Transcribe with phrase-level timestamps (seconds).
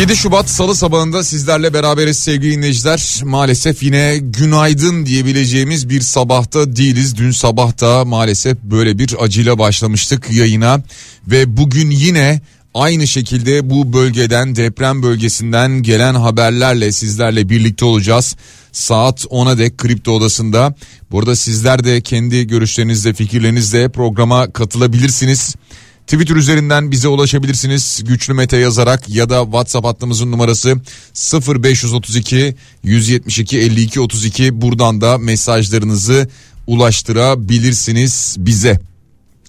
[0.00, 3.20] ...7 Şubat Salı sabahında sizlerle beraberiz sevgili dinleyiciler.
[3.24, 7.16] Maalesef yine günaydın diyebileceğimiz bir sabahta değiliz.
[7.16, 10.82] Dün sabahta maalesef böyle bir acıyla başlamıştık yayına.
[11.26, 12.40] Ve bugün yine
[12.74, 18.36] aynı şekilde bu bölgeden deprem bölgesinden gelen haberlerle sizlerle birlikte olacağız.
[18.72, 20.74] Saat 10'a dek kripto odasında.
[21.10, 25.54] Burada sizler de kendi görüşlerinizle fikirlerinizle programa katılabilirsiniz.
[26.10, 28.00] Twitter üzerinden bize ulaşabilirsiniz.
[28.04, 30.80] Güçlü Mete yazarak ya da WhatsApp hattımızın numarası
[31.14, 36.28] 0532 172 52 32 buradan da mesajlarınızı
[36.66, 38.80] ulaştırabilirsiniz bize.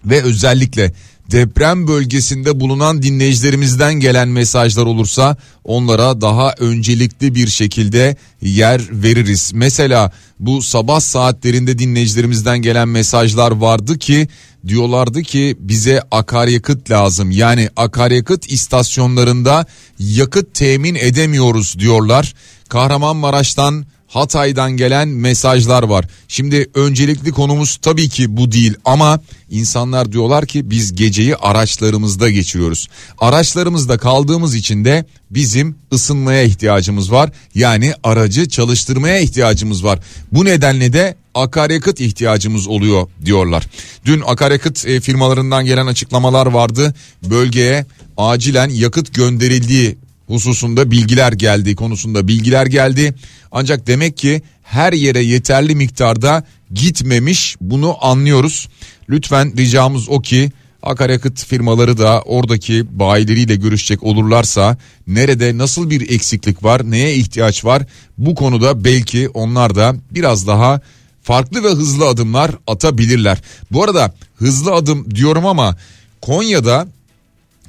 [0.06, 0.94] Ve özellikle
[1.32, 9.52] deprem bölgesinde bulunan dinleyicilerimizden gelen mesajlar olursa onlara daha öncelikli bir şekilde yer veririz.
[9.54, 14.28] Mesela bu sabah saatlerinde dinleyicilerimizden gelen mesajlar vardı ki
[14.68, 17.32] diyorlardı ki bize akaryakıt lazım.
[17.32, 19.66] Yani akaryakıt istasyonlarında
[20.00, 22.34] yakıt temin edemiyoruz diyorlar.
[22.70, 26.06] Kahramanmaraş'tan Hatay'dan gelen mesajlar var.
[26.28, 32.88] Şimdi öncelikli konumuz tabii ki bu değil ama insanlar diyorlar ki biz geceyi araçlarımızda geçiriyoruz.
[33.20, 37.30] Araçlarımızda kaldığımız için de bizim ısınmaya ihtiyacımız var.
[37.56, 40.00] Yani aracı çalıştırmaya ihtiyacımız var.
[40.32, 43.68] Bu nedenle de akaryakıt ihtiyacımız oluyor diyorlar.
[44.06, 46.94] Dün akaryakıt e, firmalarından gelen açıklamalar vardı.
[47.30, 47.86] Bölgeye
[48.18, 49.98] acilen yakıt gönderildiği
[50.32, 53.14] hususunda bilgiler geldi konusunda bilgiler geldi.
[53.52, 56.44] Ancak demek ki her yere yeterli miktarda
[56.74, 58.70] gitmemiş bunu anlıyoruz.
[59.10, 60.52] Lütfen ricamız o ki
[60.84, 64.78] akaryakıt firmaları da oradaki bayileriyle görüşecek olurlarsa
[65.08, 67.84] nerede nasıl bir eksiklik var neye ihtiyaç var
[68.18, 70.82] bu konuda belki onlar da biraz daha
[71.22, 73.42] farklı ve hızlı adımlar atabilirler.
[73.72, 75.78] Bu arada hızlı adım diyorum ama
[76.22, 76.88] Konya'da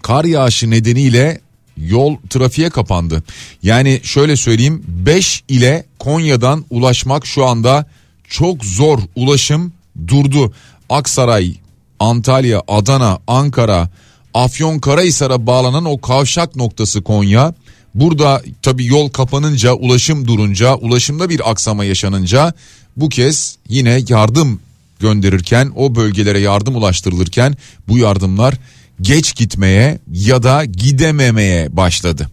[0.02, 1.40] kar yağışı nedeniyle
[1.88, 3.22] yol trafiğe kapandı.
[3.62, 7.86] Yani şöyle söyleyeyim 5 ile Konya'dan ulaşmak şu anda
[8.28, 9.72] çok zor ulaşım
[10.08, 10.52] durdu.
[10.88, 11.54] Aksaray,
[12.00, 13.90] Antalya, Adana, Ankara,
[14.34, 17.54] Afyonkarahisar'a bağlanan o kavşak noktası Konya.
[17.94, 22.52] Burada tabii yol kapanınca, ulaşım durunca, ulaşımda bir aksama yaşanınca
[22.96, 24.60] bu kez yine yardım
[25.00, 27.56] gönderirken, o bölgelere yardım ulaştırılırken
[27.88, 28.54] bu yardımlar
[29.00, 32.28] geç gitmeye ya da gidememeye başladı.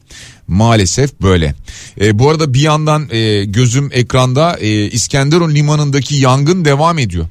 [0.47, 1.55] Maalesef böyle.
[2.01, 7.25] E, bu arada bir yandan e, gözüm ekranda e, İskenderun limanındaki yangın devam ediyor.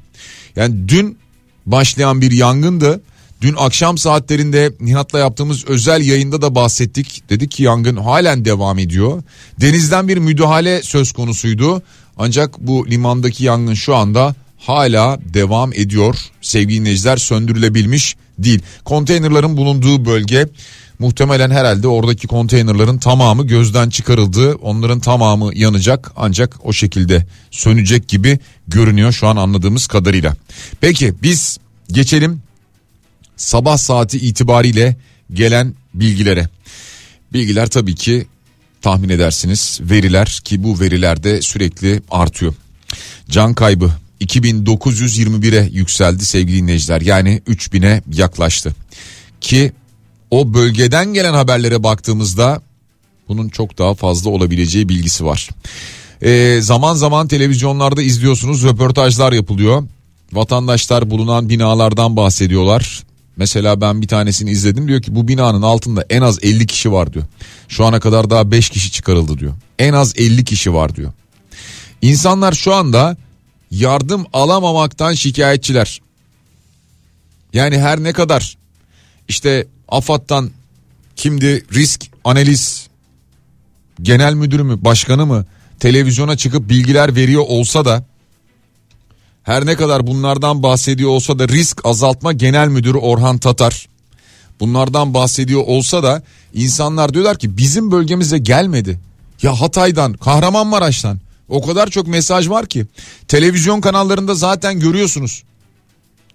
[0.57, 1.19] Yani dün
[1.67, 3.01] başlayan bir yangındı.
[3.41, 7.23] Dün akşam saatlerinde Nihat'la yaptığımız özel yayında da bahsettik.
[7.31, 9.23] Dedik ki yangın halen devam ediyor.
[9.61, 11.83] Denizden bir müdahale söz konusuydu.
[12.17, 16.17] Ancak bu limandaki yangın şu anda hala devam ediyor.
[16.41, 18.63] Sevgili dinleyiciler söndürülebilmiş değil.
[18.85, 20.49] Konteynerların bulunduğu bölge
[20.99, 24.55] muhtemelen herhalde oradaki konteynerların tamamı gözden çıkarıldı.
[24.55, 28.39] Onların tamamı yanacak ancak o şekilde sönecek gibi
[28.69, 30.37] görünüyor şu an anladığımız kadarıyla.
[30.81, 31.59] Peki biz
[31.89, 32.43] geçelim
[33.37, 34.97] sabah saati itibariyle
[35.33, 36.49] gelen bilgilere.
[37.33, 38.27] Bilgiler tabii ki
[38.83, 42.55] tahmin edersiniz veriler ki bu veriler de sürekli artıyor.
[43.31, 47.01] Can kaybı 2921'e yükseldi sevgili dinleyiciler.
[47.01, 48.75] Yani 3000'e yaklaştı.
[49.41, 49.73] Ki
[50.31, 52.63] o bölgeden gelen haberlere baktığımızda
[53.29, 55.49] bunun çok daha fazla olabileceği bilgisi var.
[56.23, 59.83] Ee, zaman zaman televizyonlarda izliyorsunuz röportajlar yapılıyor.
[60.33, 63.03] Vatandaşlar bulunan binalardan bahsediyorlar.
[63.37, 67.13] Mesela ben bir tanesini izledim diyor ki bu binanın altında en az 50 kişi var
[67.13, 67.25] diyor.
[67.69, 69.53] Şu ana kadar daha 5 kişi çıkarıldı diyor.
[69.79, 71.13] En az 50 kişi var diyor.
[72.03, 73.17] İnsanlar şu anda
[73.71, 76.01] yardım alamamaktan şikayetçiler.
[77.53, 78.59] Yani her ne kadar
[79.29, 80.51] işte AFAD'dan
[81.17, 82.89] kimdi risk analiz
[84.03, 85.47] genel müdürü mü başkanı mı
[85.81, 88.05] televizyona çıkıp bilgiler veriyor olsa da
[89.43, 93.89] her ne kadar bunlardan bahsediyor olsa da risk azaltma genel müdürü Orhan Tatar
[94.61, 96.23] bunlardan bahsediyor olsa da
[96.55, 99.01] insanlar diyorlar ki bizim bölgemize gelmedi.
[99.43, 102.87] Ya Hatay'dan Kahramanmaraş'tan o kadar çok mesaj var ki
[103.29, 105.43] televizyon kanallarında zaten görüyorsunuz.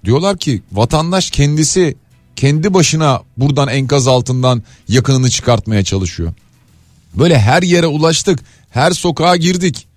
[0.05, 1.95] Diyorlar ki vatandaş kendisi
[2.35, 6.33] kendi başına buradan enkaz altından yakınını çıkartmaya çalışıyor.
[7.13, 8.39] Böyle her yere ulaştık.
[8.69, 9.87] Her sokağa girdik.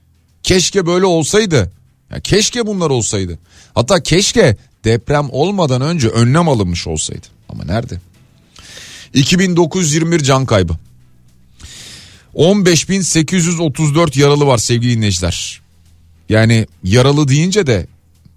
[0.42, 1.72] Keşke böyle olsaydı.
[2.10, 3.38] Ya keşke bunlar olsaydı.
[3.74, 7.26] Hatta keşke deprem olmadan önce önlem alınmış olsaydı.
[7.48, 8.00] Ama nerede?
[9.14, 10.76] 2921 can kaybı.
[12.36, 15.60] 15.834 yaralı var sevgili dinleyiciler.
[16.28, 17.86] Yani yaralı deyince de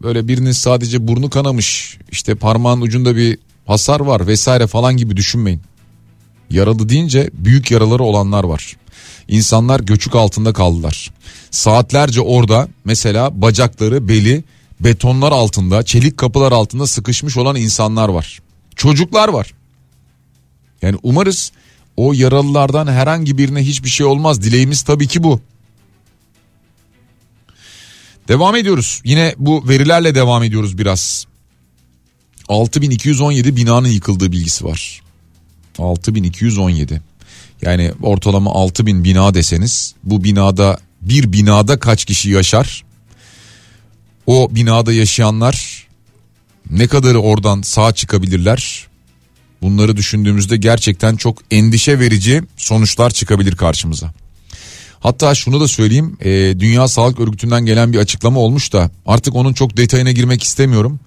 [0.01, 5.61] böyle birinin sadece burnu kanamış işte parmağın ucunda bir hasar var vesaire falan gibi düşünmeyin.
[6.49, 8.75] Yaralı deyince büyük yaraları olanlar var.
[9.27, 11.11] İnsanlar göçük altında kaldılar.
[11.51, 14.43] Saatlerce orada mesela bacakları, beli
[14.79, 18.39] betonlar altında, çelik kapılar altında sıkışmış olan insanlar var.
[18.75, 19.53] Çocuklar var.
[20.81, 21.51] Yani umarız
[21.99, 24.41] o yaralılardan herhangi birine hiçbir şey olmaz.
[24.41, 25.41] Dileğimiz tabii ki bu.
[28.27, 29.01] Devam ediyoruz.
[29.03, 31.25] Yine bu verilerle devam ediyoruz biraz.
[32.47, 35.01] 6217 binanın yıkıldığı bilgisi var.
[35.79, 37.01] 6217.
[37.61, 42.83] Yani ortalama 6000 bina deseniz bu binada bir binada kaç kişi yaşar?
[44.27, 45.87] O binada yaşayanlar
[46.69, 48.88] ne kadarı oradan sağ çıkabilirler?
[49.61, 54.13] Bunları düşündüğümüzde gerçekten çok endişe verici sonuçlar çıkabilir karşımıza.
[54.99, 56.29] Hatta şunu da söyleyeyim e,
[56.59, 60.99] Dünya Sağlık Örgütü'nden gelen bir açıklama olmuş da artık onun çok detayına girmek istemiyorum.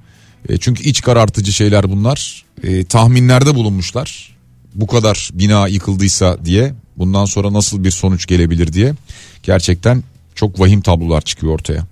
[0.49, 2.45] E, çünkü iç karartıcı şeyler bunlar.
[2.63, 4.37] E, tahminlerde bulunmuşlar.
[4.75, 8.95] Bu kadar bina yıkıldıysa diye bundan sonra nasıl bir sonuç gelebilir diye.
[9.43, 10.03] Gerçekten
[10.35, 11.87] çok vahim tablolar çıkıyor ortaya.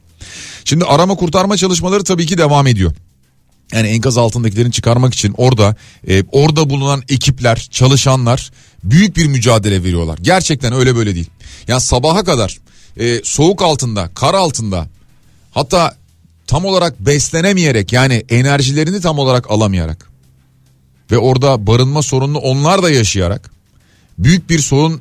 [0.65, 2.93] Şimdi arama kurtarma çalışmaları tabii ki devam ediyor.
[3.73, 5.77] Yani enkaz altındakilerini çıkarmak için orada
[6.09, 8.51] e, orada bulunan ekipler, çalışanlar
[8.85, 10.19] büyük bir mücadele veriyorlar.
[10.23, 11.31] Gerçekten öyle böyle değil.
[11.69, 12.59] Yani sabaha kadar
[12.97, 14.87] e, soğuk altında, kar altında
[15.51, 15.95] hatta
[16.47, 20.11] tam olarak beslenemeyerek yani enerjilerini tam olarak alamayarak
[21.11, 23.51] ve orada barınma sorununu onlar da yaşayarak
[24.19, 25.01] büyük bir sorun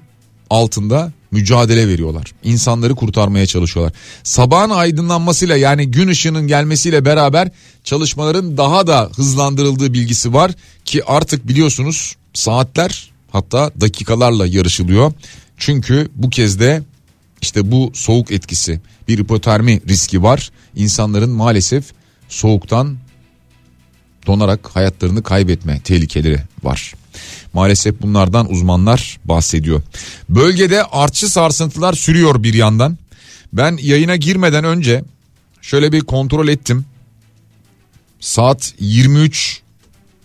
[0.50, 2.32] altında mücadele veriyorlar.
[2.44, 3.94] İnsanları kurtarmaya çalışıyorlar.
[4.24, 7.52] Sabahın aydınlanmasıyla yani gün ışığının gelmesiyle beraber
[7.84, 10.52] çalışmaların daha da hızlandırıldığı bilgisi var
[10.86, 15.14] ki artık biliyorsunuz saatler hatta dakikalarla yarışılıyor.
[15.58, 16.84] Çünkü bu kez de
[17.42, 20.52] işte bu soğuk etkisi bir hipotermi riski var.
[20.76, 21.86] İnsanların maalesef
[22.30, 22.98] soğuktan
[24.28, 26.94] donarak hayatlarını kaybetme tehlikeleri var.
[27.54, 29.82] Maalesef bunlardan uzmanlar bahsediyor.
[30.30, 32.98] Bölgede artçı sarsıntılar sürüyor bir yandan.
[33.54, 35.04] Ben yayına girmeden önce
[35.62, 36.86] şöyle bir kontrol ettim.
[38.20, 39.62] Saat 23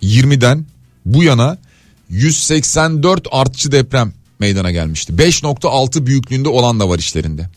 [0.03, 0.65] 20'den
[1.05, 1.59] bu yana
[2.11, 5.13] 184 artçı deprem meydana gelmişti.
[5.13, 7.49] 5.6 büyüklüğünde olan da var işlerinde.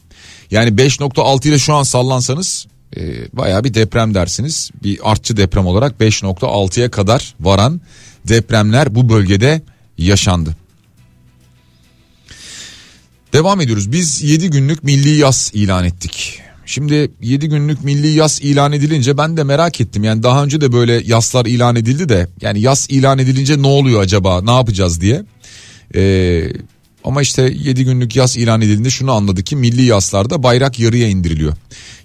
[0.52, 3.02] Yani 5.6 ile şu an sallansanız e,
[3.34, 4.72] bayağı bir deprem dersiniz.
[4.84, 7.82] Bir artçı deprem olarak 5.6'ya kadar varan
[8.28, 9.62] depremler bu bölgede
[9.98, 10.56] yaşandı.
[13.34, 13.92] Devam ediyoruz.
[13.92, 16.40] Biz 7 günlük milli yas ilan ettik.
[16.66, 20.04] Şimdi 7 günlük milli yas ilan edilince ben de merak ettim.
[20.04, 24.02] Yani daha önce de böyle yaslar ilan edildi de yani yas ilan edilince ne oluyor
[24.02, 25.24] acaba ne yapacağız diye.
[25.96, 26.44] Ee,
[27.04, 31.54] ama işte 7 günlük yas ilan edildiğinde şunu anladık ki milli yaslarda bayrak yarıya indiriliyor.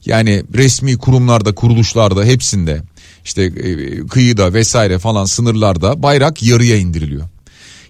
[0.07, 2.83] Yani resmi kurumlarda kuruluşlarda hepsinde
[3.25, 7.29] işte e, kıyıda vesaire falan sınırlarda bayrak yarıya indiriliyor.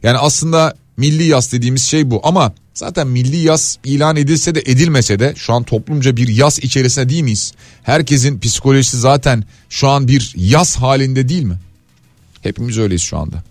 [0.02, 5.18] Yani aslında milli yas dediğimiz şey bu ama zaten milli yas ilan edilse de edilmese
[5.18, 7.52] de şu an toplumca bir yas içerisinde değil miyiz?
[7.82, 11.58] Herkesin psikolojisi zaten şu an bir yas halinde değil mi?
[12.42, 13.42] Hepimiz öyleyiz şu anda.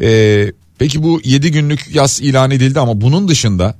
[0.00, 3.78] Ee, peki bu 7 günlük yas ilan edildi ama bunun dışında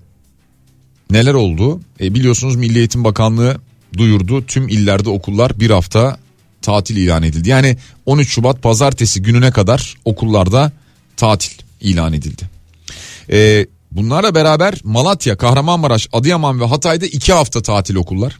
[1.11, 1.81] neler oldu?
[2.01, 3.61] E, biliyorsunuz Milli Eğitim Bakanlığı
[3.97, 4.47] duyurdu.
[4.47, 6.19] Tüm illerde okullar bir hafta
[6.63, 7.49] tatil ilan edildi.
[7.49, 10.73] Yani 13 Şubat pazartesi gününe kadar okullarda
[11.17, 12.43] tatil ilan edildi.
[13.33, 18.39] Ee, bunlarla beraber Malatya, Kahramanmaraş, Adıyaman ve Hatay'da 2 hafta tatil okullar.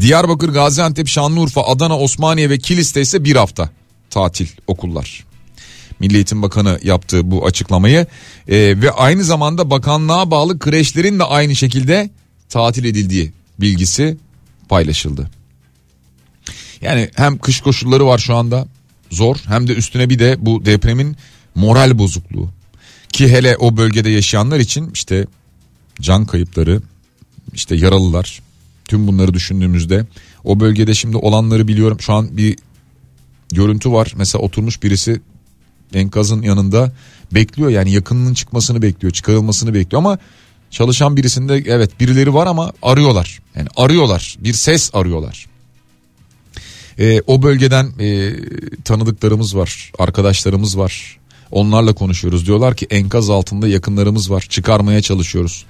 [0.00, 3.70] Diyarbakır, Gaziantep, Şanlıurfa, Adana, Osmaniye ve Kilis'te ise bir hafta
[4.10, 5.24] tatil okullar.
[6.00, 8.06] Milli Eğitim Bakanı yaptığı bu açıklamayı
[8.48, 12.10] ee, ve aynı zamanda bakanlığa bağlı kreşlerin de aynı şekilde
[12.48, 14.16] tatil edildiği bilgisi
[14.68, 15.30] paylaşıldı.
[16.80, 18.68] Yani hem kış koşulları var şu anda
[19.10, 21.16] zor hem de üstüne bir de bu depremin
[21.54, 22.50] moral bozukluğu.
[23.12, 25.26] Ki hele o bölgede yaşayanlar için işte
[26.00, 26.82] can kayıpları,
[27.54, 28.42] işte yaralılar
[28.84, 30.06] tüm bunları düşündüğümüzde
[30.44, 32.00] o bölgede şimdi olanları biliyorum.
[32.00, 32.56] Şu an bir
[33.52, 34.12] görüntü var.
[34.16, 35.20] Mesela oturmuş birisi
[35.94, 36.92] enkazın yanında
[37.32, 40.18] bekliyor yani yakınının çıkmasını bekliyor, çıkarılmasını bekliyor ama
[40.70, 43.40] çalışan birisinde evet birileri var ama arıyorlar.
[43.56, 44.36] Yani arıyorlar.
[44.40, 45.46] Bir ses arıyorlar.
[46.98, 48.34] E, o bölgeden e,
[48.84, 51.18] tanıdıklarımız var, arkadaşlarımız var.
[51.50, 52.46] Onlarla konuşuyoruz.
[52.46, 54.46] Diyorlar ki enkaz altında yakınlarımız var.
[54.48, 55.64] Çıkarmaya çalışıyoruz.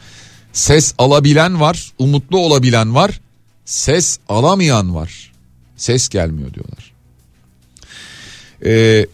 [0.53, 3.21] Ses alabilen var, umutlu olabilen var.
[3.65, 5.33] Ses alamayan var.
[5.77, 6.93] Ses gelmiyor diyorlar.
[8.65, 9.07] Ee,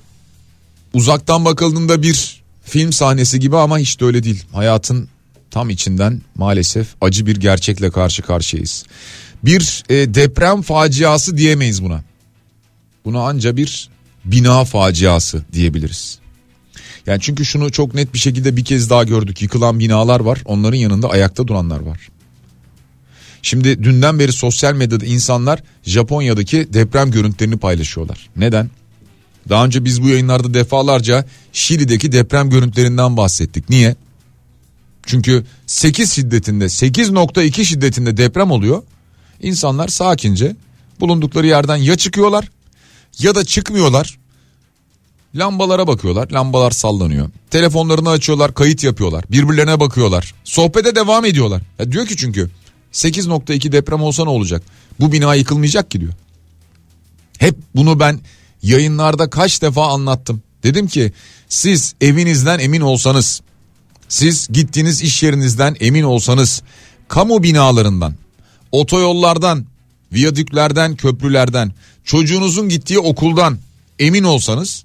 [0.92, 4.44] uzaktan bakıldığında bir film sahnesi gibi ama hiç de öyle değil.
[4.52, 5.08] Hayatın
[5.52, 8.84] tam içinden maalesef acı bir gerçekle karşı karşıyayız.
[9.44, 12.02] Bir e, deprem faciası diyemeyiz buna.
[13.04, 13.88] Buna anca bir
[14.24, 16.18] bina faciası diyebiliriz.
[17.06, 19.42] Yani çünkü şunu çok net bir şekilde bir kez daha gördük.
[19.42, 20.42] Yıkılan binalar var.
[20.44, 22.08] Onların yanında ayakta duranlar var.
[23.42, 28.28] Şimdi dünden beri sosyal medyada insanlar Japonya'daki deprem görüntülerini paylaşıyorlar.
[28.36, 28.70] Neden?
[29.48, 33.70] Daha önce biz bu yayınlarda defalarca Şili'deki deprem görüntülerinden bahsettik.
[33.70, 33.96] Niye?
[35.06, 38.82] Çünkü 8 şiddetinde 8.2 şiddetinde deprem oluyor.
[39.40, 40.56] İnsanlar sakince
[41.00, 42.48] bulundukları yerden ya çıkıyorlar
[43.18, 44.18] ya da çıkmıyorlar.
[45.34, 46.30] Lambalara bakıyorlar.
[46.30, 47.30] Lambalar sallanıyor.
[47.50, 49.24] Telefonlarını açıyorlar, kayıt yapıyorlar.
[49.30, 50.34] Birbirlerine bakıyorlar.
[50.44, 51.62] Sohbete devam ediyorlar.
[51.78, 52.50] Ya diyor ki çünkü
[52.92, 54.62] 8.2 deprem olsa ne olacak?
[55.00, 56.12] Bu bina yıkılmayacak ki diyor.
[57.38, 58.20] Hep bunu ben
[58.62, 60.42] yayınlarda kaç defa anlattım.
[60.62, 61.12] Dedim ki
[61.48, 63.40] siz evinizden emin olsanız,
[64.12, 66.62] siz gittiğiniz iş yerinizden emin olsanız,
[67.08, 68.14] kamu binalarından,
[68.72, 69.66] otoyollardan,
[70.12, 71.72] viyadüklerden, köprülerden,
[72.04, 73.58] çocuğunuzun gittiği okuldan
[73.98, 74.84] emin olsanız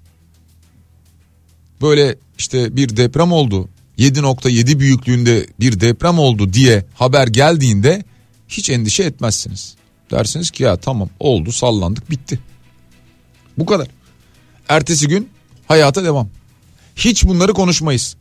[1.82, 8.04] böyle işte bir deprem oldu 7.7 büyüklüğünde bir deprem oldu diye haber geldiğinde
[8.48, 9.76] hiç endişe etmezsiniz.
[10.12, 12.40] Dersiniz ki ya tamam oldu sallandık bitti.
[13.58, 13.88] Bu kadar.
[14.70, 15.30] Ertesi gün
[15.68, 16.30] hayata devam.
[16.96, 18.16] Hiç bunları konuşmayız.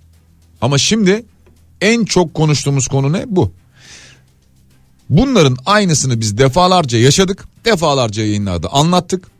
[0.61, 1.25] Ama şimdi
[1.81, 3.25] en çok konuştuğumuz konu ne?
[3.27, 3.53] Bu.
[5.11, 7.49] Bunların aynısını biz defalarca yaşadık.
[7.65, 9.31] Defalarca yayınlarda anlattık.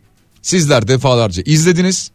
[0.41, 2.11] Sizler defalarca izlediniz.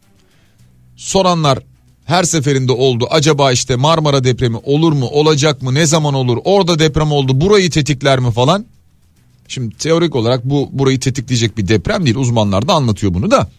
[0.96, 1.58] Soranlar
[2.04, 3.06] her seferinde oldu.
[3.10, 6.38] Acaba işte Marmara depremi olur mu, olacak mı, ne zaman olur?
[6.44, 8.66] Orada deprem oldu, burayı tetikler mi falan?
[9.48, 12.16] Şimdi teorik olarak bu burayı tetikleyecek bir deprem değil.
[12.16, 13.50] Uzmanlar da anlatıyor bunu da.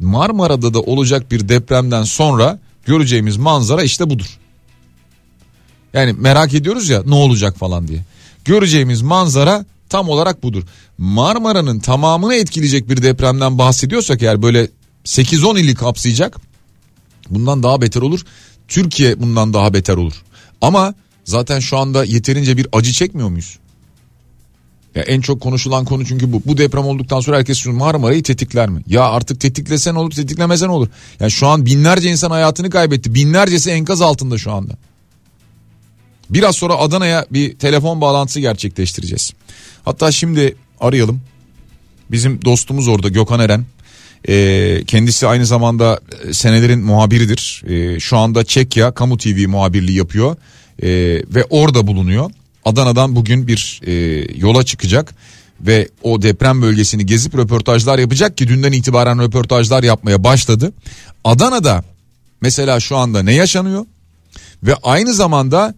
[0.00, 4.38] Marmara'da da olacak bir depremden sonra göreceğimiz manzara işte budur.
[5.92, 8.04] Yani merak ediyoruz ya ne olacak falan diye.
[8.44, 10.62] Göreceğimiz manzara tam olarak budur.
[10.98, 14.68] Marmara'nın tamamını etkileyecek bir depremden bahsediyorsak eğer böyle
[15.04, 16.36] 8-10 ili kapsayacak
[17.30, 18.20] bundan daha beter olur.
[18.68, 20.22] Türkiye bundan daha beter olur.
[20.60, 23.58] Ama zaten şu anda yeterince bir acı çekmiyor muyuz?
[24.94, 26.42] Ya en çok konuşulan konu çünkü bu.
[26.46, 28.82] Bu deprem olduktan sonra herkes şunu Marmara'yı tetikler mi?
[28.86, 30.88] Ya artık tetiklesen olur tetiklemesen olur.
[31.20, 33.14] Yani şu an binlerce insan hayatını kaybetti.
[33.14, 34.72] Binlercesi enkaz altında şu anda.
[36.30, 39.32] Biraz sonra Adana'ya bir telefon bağlantısı gerçekleştireceğiz.
[39.84, 41.20] Hatta şimdi arayalım.
[42.10, 43.64] Bizim dostumuz orada Gökhan Eren.
[44.28, 47.62] E, kendisi aynı zamanda e, senelerin muhabiridir.
[47.66, 50.36] E, şu anda Çekya Kamu TV muhabirliği yapıyor
[50.82, 50.88] e,
[51.34, 52.30] ve orada bulunuyor.
[52.64, 53.92] Adana'dan bugün bir e,
[54.38, 55.14] yola çıkacak
[55.60, 60.72] ve o deprem bölgesini gezip röportajlar yapacak ki dünden itibaren röportajlar yapmaya başladı.
[61.24, 61.84] Adana'da
[62.40, 63.86] mesela şu anda ne yaşanıyor
[64.62, 65.74] ve aynı zamanda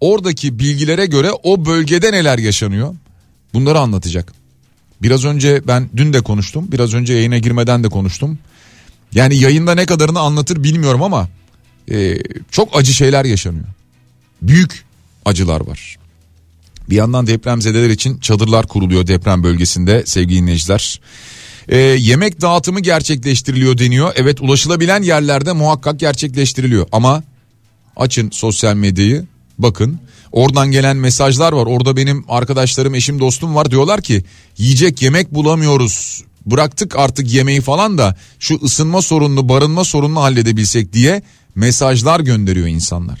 [0.00, 2.94] oradaki bilgilere göre o bölgede neler yaşanıyor
[3.54, 4.32] bunları anlatacak.
[5.02, 6.72] Biraz önce ben dün de konuştum.
[6.72, 8.38] Biraz önce yayına girmeden de konuştum.
[9.12, 11.28] Yani yayında ne kadarını anlatır bilmiyorum ama
[11.90, 12.18] e,
[12.50, 13.66] çok acı şeyler yaşanıyor.
[14.42, 14.84] Büyük
[15.24, 15.99] acılar var.
[16.90, 21.00] Bir yandan depremzedeler için çadırlar kuruluyor deprem bölgesinde sevgili dinleyiciler.
[21.68, 24.12] E, yemek dağıtımı gerçekleştiriliyor deniyor.
[24.16, 27.22] Evet ulaşılabilen yerlerde muhakkak gerçekleştiriliyor ama
[27.96, 29.26] açın sosyal medyayı
[29.58, 30.00] bakın
[30.32, 31.66] Oradan gelen mesajlar var.
[31.66, 33.70] Orada benim arkadaşlarım, eşim, dostum var.
[33.70, 34.24] Diyorlar ki
[34.58, 36.24] yiyecek yemek bulamıyoruz.
[36.46, 41.22] Bıraktık artık yemeği falan da şu ısınma sorununu, barınma sorununu halledebilsek diye
[41.54, 43.20] mesajlar gönderiyor insanlar.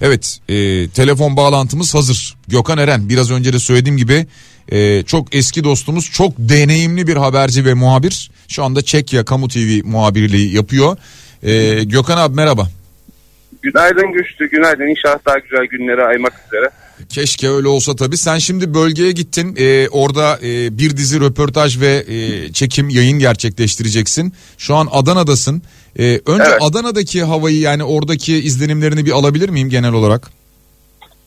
[0.00, 0.54] Evet e,
[0.88, 2.36] telefon bağlantımız hazır.
[2.48, 4.26] Gökhan Eren biraz önce de söylediğim gibi
[4.68, 8.30] e, çok eski dostumuz çok deneyimli bir haberci ve muhabir.
[8.48, 10.96] Şu anda Çekya Kamu TV muhabirliği yapıyor.
[11.42, 12.68] E, Gökhan abi merhaba.
[13.62, 14.86] Günaydın Güçlü, günaydın.
[14.86, 16.70] İnşallah daha güzel günleri aymak üzere.
[17.08, 18.16] Keşke öyle olsa tabii.
[18.16, 19.56] Sen şimdi bölgeye gittin.
[19.58, 24.32] Ee, orada e, bir dizi röportaj ve e, çekim yayın gerçekleştireceksin.
[24.58, 25.62] Şu an Adana'dasın.
[25.98, 26.62] Ee, önce evet.
[26.62, 30.30] Adana'daki havayı yani oradaki izlenimlerini bir alabilir miyim genel olarak?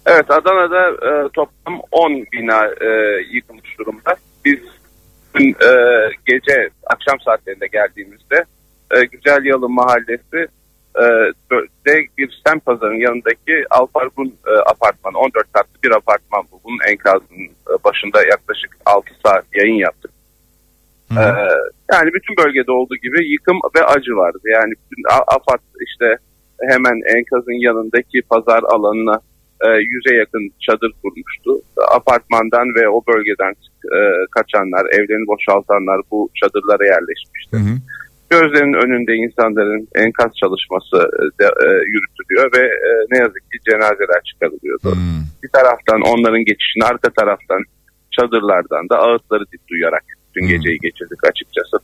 [0.06, 2.88] Evet Adana'da e, toplam 10 bina e,
[3.34, 4.16] yıkılmış durumda.
[4.46, 4.60] Biz
[5.36, 5.72] dün e,
[6.26, 8.46] gece akşam saatlerinde geldiğimizde
[8.92, 10.48] e, Güzel Yalı Mahallesi
[11.88, 16.62] de bir sem pazarının yanındaki Alpargun e, apartman 14 katlı bir apartman bu.
[16.64, 20.12] Bunun enkazının e, başında yaklaşık 6 saat yayın yaptık.
[21.14, 21.20] Hı.
[21.20, 21.26] E,
[21.94, 24.40] yani bütün bölgede olduğu gibi yıkım ve acı vardı.
[24.46, 26.18] Yani bütün AFAD işte
[26.70, 29.22] hemen enkazın yanındaki pazar alanına
[29.66, 31.52] e, yüze yakın çadır kurmuştu.
[31.92, 33.54] Apartmandan ve o bölgeden
[34.32, 37.58] kaçanlar, evlerini boşaltanlar bu çadırlara yerleşmişti.
[37.58, 37.76] Hı hı.
[38.30, 44.22] Gözlerinin önünde insanların enkaz çalışması e, de, e, yürütülüyor ve e, ne yazık ki cenazeler
[44.30, 44.92] çıkarılıyordu.
[44.96, 45.24] Hmm.
[45.44, 47.62] Bir taraftan onların geçişini, arka taraftan
[48.12, 50.50] çadırlardan da ağıtları duyarak bütün Hmm.
[50.50, 51.78] geceyi geçirdik açıkçası.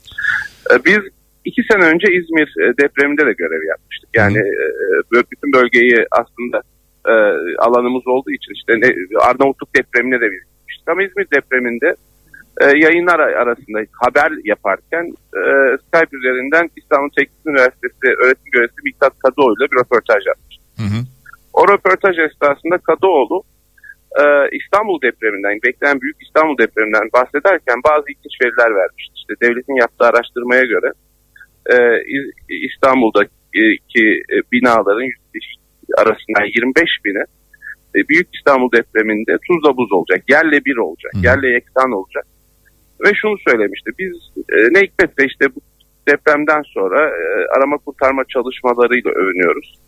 [0.70, 0.98] E, biz
[1.44, 4.10] iki sene önce İzmir e, depreminde de görev yapmıştık.
[4.14, 4.64] Yani e,
[5.12, 6.62] bö- bütün bölgeyi aslında
[7.08, 7.14] e,
[7.58, 10.88] alanımız olduğu için işte ne, Arnavutluk depremine de biz gitmiştik.
[10.88, 11.96] Ama İzmir depreminde
[12.60, 15.04] e, yayınlar arasında haber yaparken
[15.40, 15.42] e,
[15.86, 20.66] Skype üzerinden İstanbul Teknik Üniversitesi öğretim görevlisi Miktat Kadıoğlu ile bir röportaj yapmıştık.
[20.76, 21.00] Hı hı.
[21.52, 23.42] O röportaj esnasında Kadıoğlu
[24.20, 24.24] e,
[24.58, 29.14] İstanbul depreminden, beklenen büyük İstanbul depreminden bahsederken bazı ilginç veriler vermişti.
[29.16, 30.90] İşte devletin yaptığı araştırmaya göre
[31.74, 31.76] e,
[32.68, 35.10] İstanbul'daki e, binaların
[35.98, 37.24] arasından 25 bini
[37.96, 40.22] e, Büyük İstanbul depreminde tuzla buz olacak.
[40.28, 41.12] Yerle bir olacak.
[41.14, 41.26] Hı.
[41.26, 42.26] Yerle yeksan olacak.
[43.04, 43.90] Ve şunu söylemişti.
[43.98, 44.12] Biz
[44.50, 45.60] e, ne hikmetse işte bu
[46.08, 49.78] depremden sonra e, arama kurtarma çalışmalarıyla övünüyoruz.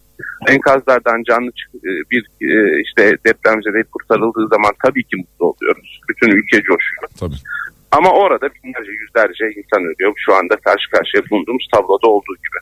[0.48, 6.00] Enkazlardan canlı çık- e, bir e, işte depremzede kurtarıldığı zaman tabii ki mutlu oluyoruz.
[6.08, 7.02] Bütün ülke coşuyor.
[7.20, 7.34] Tabii.
[7.90, 10.12] Ama orada binlerce yüzlerce insan ölüyor.
[10.16, 12.58] Şu anda karşı karşıya bulunduğumuz tabloda olduğu gibi.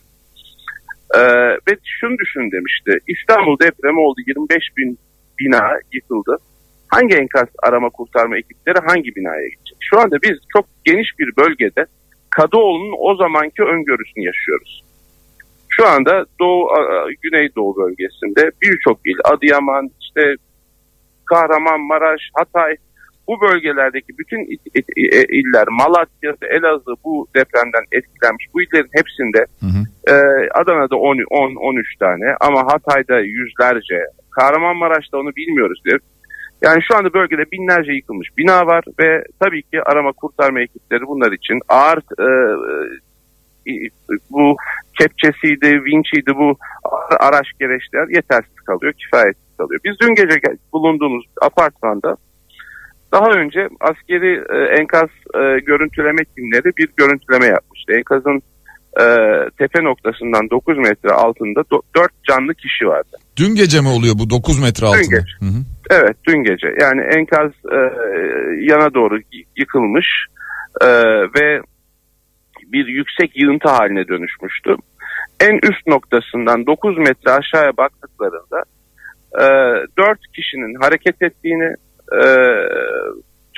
[1.15, 1.21] Ee,
[1.67, 2.99] ve şunu düşün demişti.
[3.07, 4.19] İstanbul depremi oldu.
[4.27, 4.97] 25 bin
[5.39, 6.37] bina yıkıldı.
[6.87, 9.77] Hangi enkaz arama kurtarma ekipleri hangi binaya gidecek?
[9.79, 11.85] Şu anda biz çok geniş bir bölgede
[12.29, 14.83] Kadıoğlu'nun o zamanki öngörüsünü yaşıyoruz.
[15.69, 16.67] Şu anda Doğu,
[17.21, 20.35] Güneydoğu bölgesinde birçok il, Adıyaman, işte
[21.25, 22.75] Kahramanmaraş, Hatay,
[23.27, 24.39] bu bölgelerdeki bütün
[24.75, 28.45] e, iller, Malatya, Elazığ bu depremden etkilenmiş.
[28.53, 29.81] Bu illerin hepsinde Hı hı.
[30.11, 33.99] ee, Adana'da 10, 10 13 tane ama Hatay'da yüzlerce,
[34.31, 35.81] Kahramanmaraş'ta onu bilmiyoruz.
[36.61, 41.31] Yani şu anda bölgede binlerce yıkılmış bina var ve tabii ki arama kurtarma ekipleri bunlar
[41.31, 42.27] için ağır e,
[43.71, 43.89] e,
[44.29, 44.55] bu
[44.99, 46.57] kepçesiydi, vinçiydi bu
[47.19, 49.79] araç gereçler yetersiz kalıyor, kifayetsiz kalıyor.
[49.85, 50.39] Biz dün gece
[50.73, 52.17] bulunduğumuz apartmanda
[53.11, 57.93] daha önce askeri e, enkaz e, görüntüleme timleri bir görüntüleme yapmıştı.
[57.93, 58.41] Enkazın
[59.01, 59.05] e,
[59.57, 61.63] tepe noktasından 9 metre altında
[61.95, 63.17] 4 canlı kişi vardı.
[63.37, 65.01] Dün gece mi oluyor bu 9 metre altında?
[65.01, 65.17] gece.
[65.39, 65.76] Hı hı.
[65.89, 67.79] Evet dün gece yani enkaz e,
[68.59, 69.19] yana doğru
[69.57, 70.07] yıkılmış
[70.81, 70.87] e,
[71.35, 71.61] ve
[72.71, 74.75] bir yüksek yığıntı haline dönüşmüştü.
[75.39, 78.63] En üst noktasından 9 metre aşağıya baktıklarında
[79.39, 79.45] e,
[79.97, 81.75] 4 kişinin hareket ettiğini,
[82.13, 82.23] e,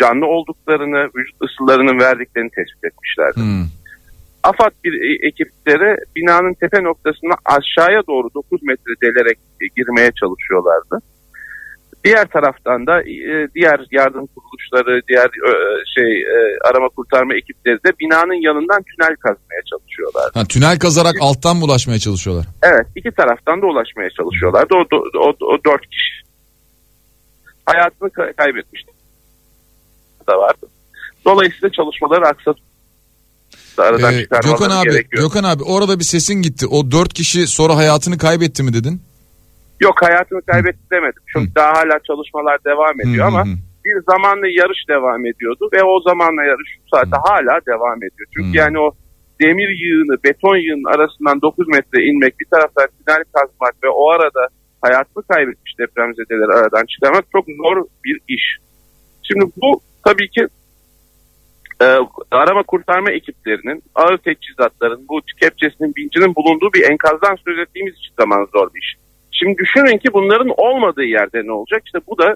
[0.02, 3.40] canlı olduklarını, vücut ısılarının verdiklerini tespit etmişlerdi.
[3.40, 3.66] Hı.
[4.44, 11.00] AFAD bir e- ekipleri binanın tepe noktasına aşağıya doğru 9 metre delerek e, girmeye çalışıyorlardı.
[12.06, 15.52] Diğer taraftan da e, diğer yardım kuruluşları, diğer e,
[15.96, 20.32] şey e, arama kurtarma ekipleri de binanın yanından tünel kazmaya çalışıyorlar.
[20.34, 22.46] Ha, tünel kazarak alttan mı ulaşmaya çalışıyorlar?
[22.64, 24.76] Evet, iki taraftan da ulaşmaya çalışıyorlardı.
[24.76, 26.14] O, o, o, o dört kişi
[27.66, 28.92] hayatını kay- kaybetmişti.
[30.28, 30.68] Da vardı.
[31.26, 32.64] Dolayısıyla çalışmaları aksatıp
[33.78, 35.24] aradan Ee, Gökhan abi, gerekiyor.
[35.24, 36.68] Gökhan abi orada bir sesin gitti.
[36.68, 39.02] O 4 kişi sonra hayatını kaybetti mi dedin?
[39.80, 41.24] Yok hayatını kaybetti demedim.
[41.34, 43.44] Çünkü daha hala çalışmalar devam ediyor ama
[43.86, 48.28] bir zamanla yarış devam ediyordu ve o zamanla yarış şu saatte hala devam ediyor.
[48.34, 48.92] Çünkü yani o
[49.42, 54.48] demir yığını, beton yığının arasından 9 metre inmek, bir taraftan tünel kazmak ve o arada
[54.82, 58.58] hayatını kaybetmiş depremzedeleri aradan çıkarmak çok zor bir iş.
[59.24, 60.48] Şimdi bu tabii ki
[61.82, 61.86] e,
[62.32, 68.48] arama kurtarma ekiplerinin, ağır teçhizatların, bu kepçesinin, bincinin bulunduğu bir enkazdan söz ettiğimiz için zaman
[68.54, 68.96] zor bir iş.
[69.40, 71.82] Şimdi düşünün ki bunların olmadığı yerde ne olacak?
[71.86, 72.36] İşte bu da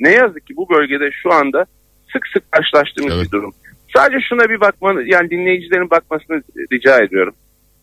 [0.00, 1.64] ne yazık ki bu bölgede şu anda
[2.12, 3.26] sık sık karşılaştığımız Evet.
[3.26, 3.52] bir durum.
[3.96, 7.34] Sadece şuna bir bakmanı, yani dinleyicilerin bakmasını rica ediyorum.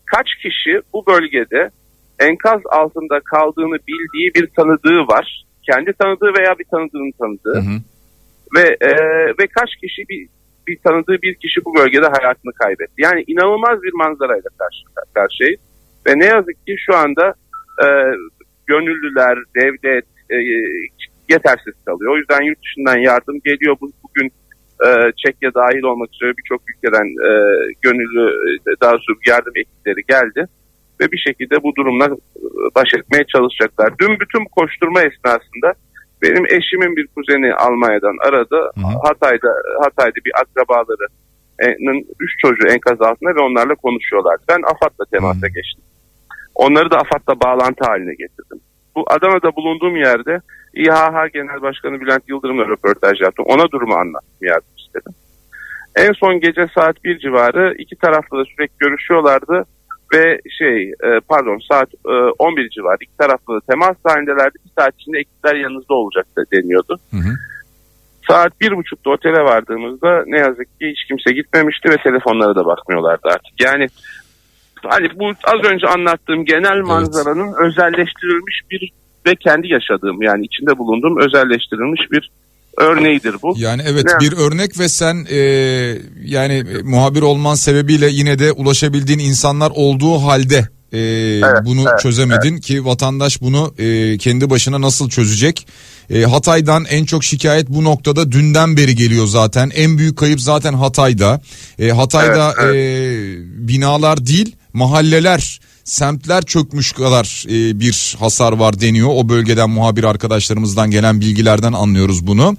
[0.06, 1.70] Kaç kişi bu bölgede
[2.18, 5.44] enkaz altında kaldığını bildiği bir tanıdığı var.
[5.70, 7.58] Kendi tanıdığı veya bir tanıdığının tanıdığı.
[7.58, 7.80] Hı hı.
[8.56, 8.90] Ve e,
[9.38, 10.28] ve kaç kişi bir
[10.66, 12.94] bir tanıdığı bir kişi bu bölgede hayatını kaybetti.
[12.98, 15.60] Yani inanılmaz bir manzarayla karşı karşıyayız.
[16.06, 17.34] Ve ne yazık ki şu anda
[17.84, 17.86] e,
[18.72, 20.04] gönüllüler, devlet
[20.34, 20.36] e,
[21.32, 22.12] yetersiz kalıyor.
[22.14, 23.76] O yüzden yurt dışından yardım geliyor.
[23.80, 24.28] Bu- Bugün
[24.86, 24.88] e,
[25.24, 27.30] Çekya dahil olmak üzere birçok ülkeden e,
[27.82, 28.24] gönüllü
[28.68, 30.40] e, daha sonra yardım ekipleri geldi.
[31.00, 32.10] ve bir şekilde bu durumla e,
[32.76, 33.88] baş etmeye çalışacaklar.
[34.00, 35.68] Dün bütün koşturma esnasında
[36.22, 38.58] benim eşimin bir kuzeni Almanya'dan aradı.
[38.74, 38.92] Hı hı.
[39.08, 39.50] Hatay'da
[39.84, 44.42] Hatay'da bir akrabalarının üç çocuğu enkaz altında ve onlarla konuşuyorlardı.
[44.48, 45.52] Ben AFAD'la temasa Hı.
[45.56, 45.84] geçtim.
[46.64, 48.60] Onları da AFAD'la bağlantı haline getirdim.
[48.96, 50.40] Bu Adana'da bulunduğum yerde
[50.74, 53.44] İHH Genel Başkanı Bülent Yıldırım'la röportaj yaptım.
[53.48, 55.12] Ona durumu anlattım yardım istedim.
[55.96, 59.64] En son gece saat 1 civarı iki tarafla da sürekli görüşüyorlardı
[60.14, 64.58] ve şey e, pardon saat e, 11 civarı iki tarafla da temas halindelerdi.
[64.64, 66.98] Bir saat içinde ekipler yanınızda olacak da deniyordu.
[67.10, 67.32] Hı hı.
[68.28, 73.28] Saat bir buçukta otele vardığımızda ne yazık ki hiç kimse gitmemişti ve telefonlara da bakmıyorlardı
[73.28, 73.60] artık.
[73.60, 73.86] Yani
[74.84, 78.92] hani bu az önce anlattığım genel manzaranın özelleştirilmiş bir
[79.26, 82.30] ve kendi yaşadığım yani içinde bulunduğum özelleştirilmiş bir
[82.78, 83.54] örneğidir bu.
[83.56, 84.20] Yani evet Ne?
[84.20, 85.38] bir örnek ve sen e,
[86.24, 90.98] yani e, muhabir olman sebebiyle yine de ulaşabildiğin insanlar olduğu halde e,
[91.64, 95.66] bunu evet, çözemedin ki vatandaş bunu e, kendi başına nasıl çözecek?
[96.10, 99.70] E, Hatay'dan en çok şikayet bu noktada dünden beri geliyor zaten.
[99.74, 101.40] En büyük kayıp zaten Hatay'da.
[101.78, 109.08] E, Hatay'da Evet, e, binalar değil mahalleler semtler çökmüş kadar e, bir hasar var deniyor.
[109.12, 112.56] O bölgeden muhabir arkadaşlarımızdan gelen bilgilerden anlıyoruz bunu.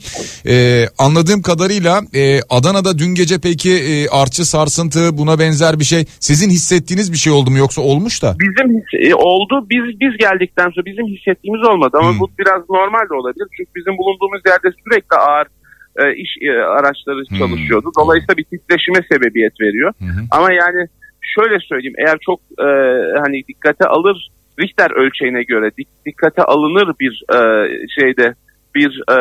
[0.47, 6.05] E, anladığım kadarıyla e, Adana'da dün gece peki e, artçı sarsıntı buna benzer bir şey
[6.19, 8.35] sizin hissettiğiniz bir şey oldu mu yoksa olmuş da?
[8.39, 9.67] Bizim e, oldu.
[9.69, 12.19] Biz biz geldikten sonra bizim hissettiğimiz olmadı ama Hmm.
[12.19, 13.47] bu biraz normal de olabilir.
[13.57, 15.47] Çünkü bizim bulunduğumuz yerde sürekli ağır
[16.01, 17.37] e, iş e, araçları Hmm.
[17.37, 17.87] çalışıyordu.
[17.99, 19.93] Dolayısıyla bir titreşime sebebiyet veriyor.
[19.99, 20.05] Hı.
[20.31, 20.81] Ama yani
[21.21, 22.69] şöyle söyleyeyim eğer çok e,
[23.19, 24.29] hani dikkate alır
[24.59, 27.39] Richter ölçeğine göre dik- dikkate alınır bir e,
[27.99, 28.33] şeyde
[28.75, 29.17] bir e,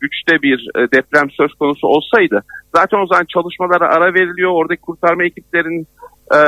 [0.00, 2.42] güçte bir e, deprem söz konusu olsaydı
[2.76, 4.50] zaten o zaman çalışmalara ara veriliyor.
[4.50, 5.86] Oradaki kurtarma ekiplerinin
[6.34, 6.38] e,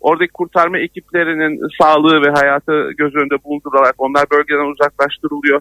[0.00, 5.60] oradaki kurtarma ekiplerinin sağlığı ve hayatı göz önünde bulundurularak onlar bölgeden uzaklaştırılıyor.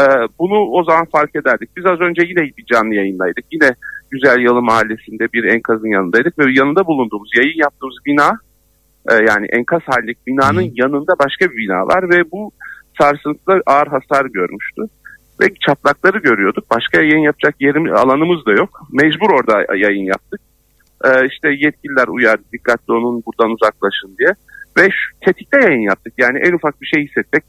[0.00, 0.02] E,
[0.38, 1.70] bunu o zaman fark ederdik.
[1.76, 3.44] Biz az önce yine bir canlı yayındaydık.
[3.52, 3.70] Yine
[4.10, 8.38] Güzel Yalı Mahallesi'nde bir enkazın yanındaydık ve yanında bulunduğumuz yayın yaptığımız bina
[9.10, 10.70] e, yani enkaz halindeki binanın Hı.
[10.74, 12.50] yanında başka bir bina var ve bu
[13.00, 14.82] sarsıntıda ağır hasar görmüştü.
[15.40, 16.70] Ve çatlakları görüyorduk.
[16.70, 18.80] Başka yayın yapacak yerim, alanımız da yok.
[18.92, 20.40] Mecbur orada yayın yaptık.
[21.04, 24.34] E, işte yetkililer uyardı dikkatli olun buradan uzaklaşın diye.
[24.76, 26.14] Ve şu tetikte yayın yaptık.
[26.18, 27.42] Yani en ufak bir şey hissetsek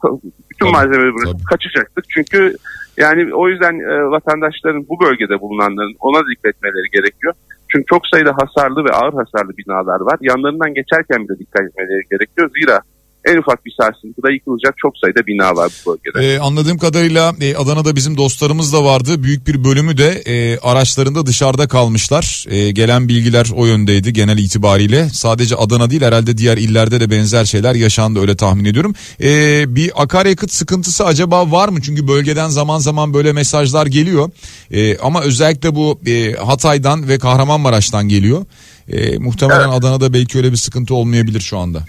[0.50, 2.04] bütün malzemeleri bırakıp kaçacaktık.
[2.08, 2.56] Çünkü
[2.96, 7.34] yani o yüzden e, vatandaşların bu bölgede bulunanların ona dikkat etmeleri gerekiyor.
[7.68, 10.18] Çünkü çok sayıda hasarlı ve ağır hasarlı binalar var.
[10.20, 12.50] Yanlarından geçerken bile dikkat etmeleri gerekiyor.
[12.60, 12.80] Zira
[13.26, 16.34] en ufak bir sarsıntıda yıkılacak çok sayıda bina var bu bölgede.
[16.34, 19.22] Ee, anladığım kadarıyla e, Adana'da bizim dostlarımız da vardı.
[19.22, 22.44] Büyük bir bölümü de e, araçlarında dışarıda kalmışlar.
[22.48, 25.08] E, gelen bilgiler o yöndeydi genel itibariyle.
[25.08, 28.94] Sadece Adana değil herhalde diğer illerde de benzer şeyler yaşandı öyle tahmin ediyorum.
[29.22, 31.82] E, bir akaryakıt sıkıntısı acaba var mı?
[31.82, 34.30] Çünkü bölgeden zaman zaman böyle mesajlar geliyor.
[34.70, 38.44] E, ama özellikle bu e, Hatay'dan ve Kahramanmaraş'tan geliyor.
[38.88, 41.84] E, muhtemelen Adana'da belki öyle bir sıkıntı olmayabilir şu anda.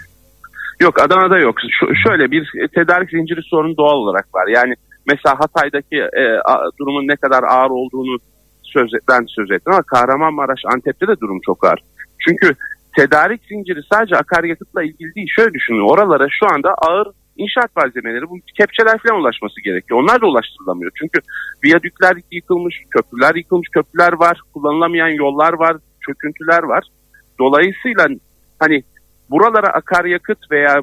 [0.80, 1.56] Yok Adana'da yok.
[1.80, 4.48] Şu, şöyle bir tedarik zinciri sorunu doğal olarak var.
[4.48, 4.74] Yani
[5.08, 8.18] mesela Hatay'daki e, a- durumun ne kadar ağır olduğunu
[8.64, 11.80] söz, ben söz ettim ama Kahramanmaraş, Antep'te de durum çok ağır.
[12.28, 12.56] Çünkü
[12.98, 15.28] tedarik zinciri sadece akaryakıtla ilgili değil.
[15.36, 20.00] Şöyle düşünün oralara şu anda ağır inşaat malzemeleri bu kepçeler falan ulaşması gerekiyor.
[20.00, 20.92] Onlar da ulaştırılamıyor.
[21.00, 21.20] Çünkü
[21.64, 26.84] viyadükler yıkılmış, köprüler yıkılmış, köprüler var, kullanılamayan yollar var, çöküntüler var.
[27.40, 28.08] Dolayısıyla
[28.60, 28.84] hani
[29.30, 30.82] buralara akaryakıt veya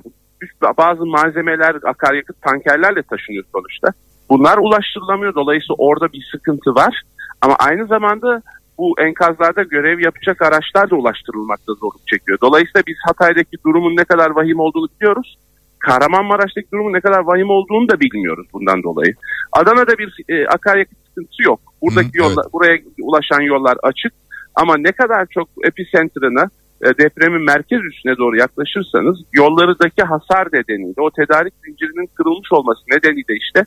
[0.78, 3.88] bazı malzemeler akaryakıt tankerlerle taşınıyor sonuçta.
[4.30, 5.34] Bunlar ulaştırılamıyor.
[5.34, 7.02] Dolayısıyla orada bir sıkıntı var.
[7.42, 8.42] Ama aynı zamanda
[8.78, 12.38] bu enkazlarda görev yapacak araçlar da ulaştırılmakta zorluk çekiyor.
[12.42, 15.38] Dolayısıyla biz Hatay'daki durumun ne kadar vahim olduğunu biliyoruz.
[15.78, 19.14] Kahramanmaraş'taki durumun ne kadar vahim olduğunu da bilmiyoruz bundan dolayı.
[19.52, 21.60] Adana'da bir e, akaryakıt sıkıntısı yok.
[21.82, 24.12] Buradaki Hı, yollar, buraya ulaşan yollar açık.
[24.54, 26.50] Ama ne kadar çok epicentrına
[26.84, 33.64] depremin merkez üstüne doğru yaklaşırsanız yollarındaki hasar nedeniyle o tedarik zincirinin kırılmış olması nedeniyle işte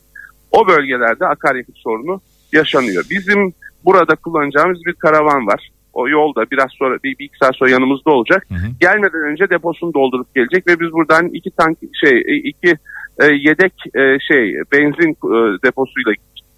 [0.52, 2.22] o bölgelerde akaryakıt sorunu
[2.54, 3.06] yaşanıyor.
[3.10, 3.54] Bizim
[3.86, 5.70] burada kullanacağımız bir karavan var.
[5.94, 8.46] O yolda biraz sonra bir, bir iki saat sonra yanımızda olacak.
[8.50, 8.68] Hı hı.
[8.80, 12.78] Gelmeden önce deposunu doldurup gelecek ve biz buradan iki tank şey e, iki
[13.20, 16.14] e, yedek e, şey benzin e, deposuyla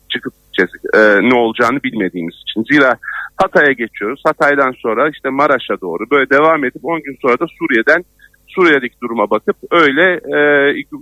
[0.10, 0.72] çıkıp gideceğiz.
[0.93, 2.63] E, ne olacağını bilmediğimiz için.
[2.72, 2.98] Zira
[3.38, 4.22] Hatay'a geçiyoruz.
[4.26, 8.04] Hatay'dan sonra işte Maraş'a doğru böyle devam edip 10 gün sonra da Suriye'den
[8.55, 10.39] Suriye'deki duruma bakıp öyle e,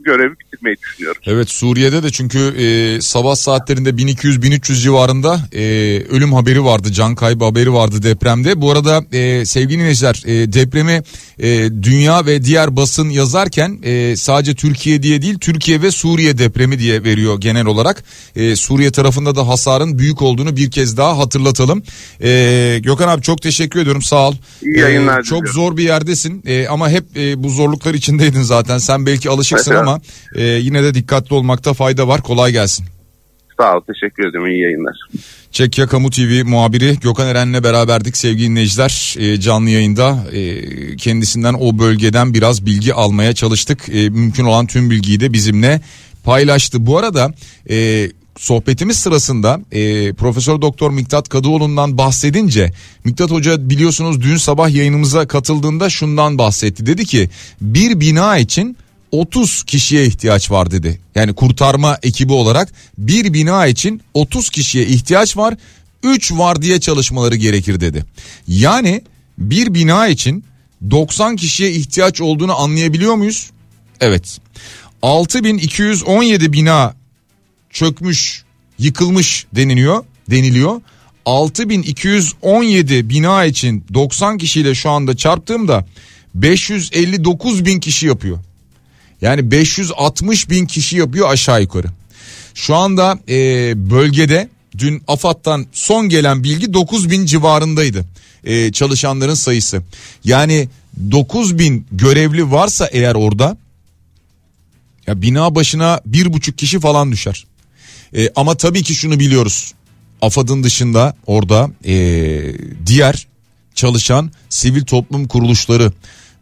[0.05, 1.21] görevi bitirmeyi düşünüyoruz.
[1.25, 5.61] Evet Suriye'de de çünkü e, sabah saatlerinde 1200-1300 civarında e,
[6.09, 8.61] ölüm haberi vardı, can kaybı haberi vardı depremde.
[8.61, 11.01] Bu arada e, sevgili dinleyiciler e, depremi
[11.39, 16.79] e, dünya ve diğer basın yazarken e, sadece Türkiye diye değil Türkiye ve Suriye depremi
[16.79, 18.03] diye veriyor genel olarak.
[18.35, 21.83] E, Suriye tarafında da hasarın büyük olduğunu bir kez daha hatırlatalım.
[22.23, 24.35] E, Gökhan abi çok teşekkür ediyorum sağ ol.
[24.61, 27.03] İyi yayınlar E, çok zor bir yerdesin e, ama hep
[27.39, 28.77] e, bu zorluklar içindeydin zaten.
[28.77, 29.99] Sen belki alışıksın Evet, ama
[30.35, 32.21] e, yine de dikkatli olmakta fayda var.
[32.21, 32.85] Kolay gelsin.
[33.59, 34.95] Sağ ol teşekkür ederim iyi yayınlar.
[35.51, 41.79] Çekya Kamu TV muhabiri Gökhan Eren'le beraberdik sevgili dinleyiciler e, canlı yayında e, kendisinden o
[41.79, 43.89] bölgeden biraz bilgi almaya çalıştık.
[43.89, 45.81] E, mümkün olan tüm bilgiyi de bizimle
[46.23, 46.85] paylaştı.
[46.85, 47.33] Bu arada
[47.69, 52.73] e, sohbetimiz sırasında e, Profesör Doktor Miktat Kadıoğlu'ndan bahsedince
[53.03, 56.85] Miktat Hoca biliyorsunuz dün sabah yayınımıza katıldığında şundan bahsetti.
[56.85, 57.29] Dedi ki
[57.61, 58.77] bir bina için
[59.11, 60.99] 30 kişiye ihtiyaç var dedi.
[61.15, 65.55] Yani kurtarma ekibi olarak bir bina için 30 kişiye ihtiyaç var.
[66.03, 68.05] 3 vardiya çalışmaları gerekir dedi.
[68.47, 69.01] Yani
[69.37, 70.43] bir bina için
[70.91, 73.49] 90 kişiye ihtiyaç olduğunu anlayabiliyor muyuz?
[74.01, 74.37] Evet.
[75.01, 76.95] 6217 bina
[77.77, 78.43] çökmüş,
[78.79, 80.81] yıkılmış deniliyor, deniliyor.
[81.25, 85.85] 6217 bina için 90 kişiyle şu anda çarptığımda
[86.35, 88.39] 559 bin kişi yapıyor.
[89.21, 91.87] Yani 560 bin kişi yapıyor aşağı yukarı.
[92.53, 93.35] Şu anda e,
[93.89, 98.05] bölgede dün AFAD'dan son gelen bilgi 9 bin civarındaydı
[98.43, 99.81] e, çalışanların sayısı.
[100.23, 100.69] Yani
[101.11, 103.57] 9 bin görevli varsa eğer orada
[105.07, 107.45] ya bina başına bir buçuk kişi falan düşer.
[108.15, 109.73] E, ama tabii ki şunu biliyoruz.
[110.21, 111.95] AFAD'ın dışında orada e,
[112.85, 113.27] diğer
[113.75, 115.91] çalışan sivil toplum kuruluşları,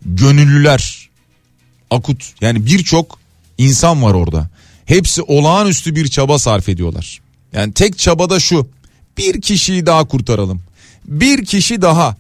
[0.06, 1.10] gönüllüler,
[1.92, 3.20] akut yani birçok
[3.58, 4.50] insan var orada.
[4.86, 7.20] Hepsi olağanüstü bir çaba sarf ediyorlar.
[7.54, 8.68] Yani tek çabada şu
[9.18, 10.62] bir kişiyi daha kurtaralım.
[11.06, 12.16] Bir kişi daha.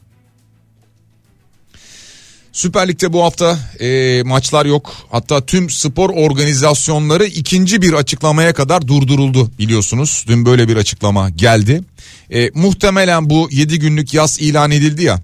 [2.56, 4.94] Süper Lig'de bu hafta e, maçlar yok.
[5.12, 10.26] Hatta tüm spor organizasyonları ikinci bir açıklamaya kadar durduruldu biliyorsunuz.
[10.28, 11.82] Dün böyle bir açıklama geldi.
[12.34, 15.22] E, muhtemelen bu 7 günlük yaz ilan edildi ya.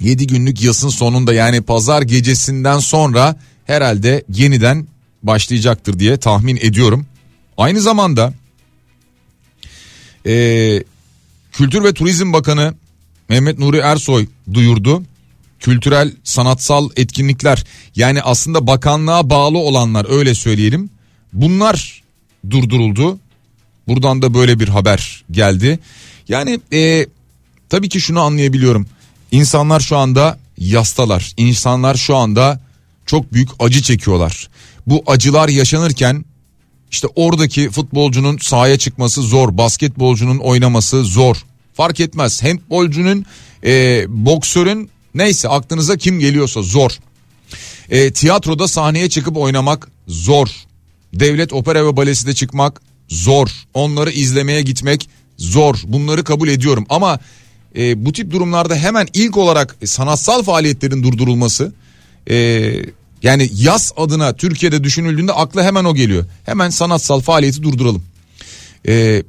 [0.00, 4.86] 7 günlük yasın sonunda yani pazar gecesinden sonra herhalde yeniden
[5.22, 7.06] başlayacaktır diye tahmin ediyorum.
[7.56, 8.32] Aynı zamanda
[10.26, 10.82] e,
[11.52, 12.74] Kültür ve Turizm Bakanı
[13.28, 15.02] Mehmet Nuri Ersoy duyurdu.
[15.60, 17.64] Kültürel sanatsal etkinlikler
[17.96, 20.90] yani aslında bakanlığa bağlı olanlar öyle söyleyelim.
[21.32, 22.02] Bunlar
[22.50, 23.18] durduruldu.
[23.88, 25.78] Buradan da böyle bir haber geldi.
[26.28, 27.06] Yani e,
[27.68, 28.86] tabii ki şunu anlayabiliyorum.
[29.30, 31.32] İnsanlar şu anda yastalar.
[31.36, 32.60] İnsanlar şu anda
[33.06, 34.48] çok büyük acı çekiyorlar.
[34.86, 36.24] Bu acılar yaşanırken
[36.90, 39.58] işte oradaki futbolcunun sahaya çıkması zor.
[39.58, 41.36] Basketbolcunun oynaması zor.
[41.74, 42.42] Fark etmez.
[42.42, 43.24] Handbolcunun,
[43.64, 46.90] e, boksörün neyse aklınıza kim geliyorsa zor.
[47.90, 50.48] E, tiyatroda sahneye çıkıp oynamak zor.
[51.14, 53.48] Devlet opera ve balesinde çıkmak zor.
[53.74, 55.76] Onları izlemeye gitmek zor.
[55.86, 57.18] Bunları kabul ediyorum ama
[57.76, 61.72] e, bu tip durumlarda hemen ilk olarak sanatsal faaliyetlerin durdurulması
[62.30, 62.36] e,
[63.22, 66.24] yani yaz adına Türkiye'de düşünüldüğünde akla hemen o geliyor.
[66.44, 68.02] Hemen sanatsal faaliyeti durduralım.
[68.88, 69.22] E,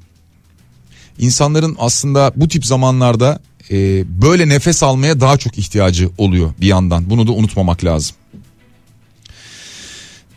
[1.20, 3.40] insanların aslında bu tip zamanlarda
[3.72, 7.10] e, böyle nefes almaya daha çok ihtiyacı oluyor bir yandan.
[7.10, 8.16] Bunu da unutmamak lazım.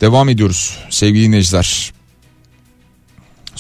[0.00, 1.92] Devam ediyoruz sevgili dinleyiciler.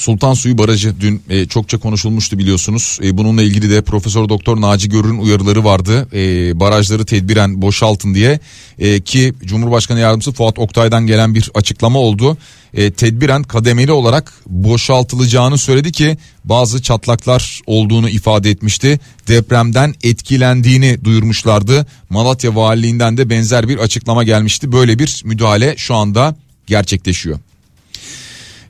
[0.00, 2.98] Sultan Suyu Barajı dün e, çokça konuşulmuştu biliyorsunuz.
[3.02, 6.08] E, bununla ilgili de Profesör Doktor Naci Görür'ün uyarıları vardı.
[6.12, 8.40] E, barajları tedbiren boşaltın diye
[8.78, 12.36] e, ki Cumhurbaşkanı Yardımcısı Fuat Oktay'dan gelen bir açıklama oldu.
[12.74, 19.00] E, tedbiren kademeli olarak boşaltılacağını söyledi ki bazı çatlaklar olduğunu ifade etmişti.
[19.28, 21.86] Depremden etkilendiğini duyurmuşlardı.
[22.10, 24.72] Malatya Valiliğinden de benzer bir açıklama gelmişti.
[24.72, 26.36] Böyle bir müdahale şu anda
[26.66, 27.38] gerçekleşiyor.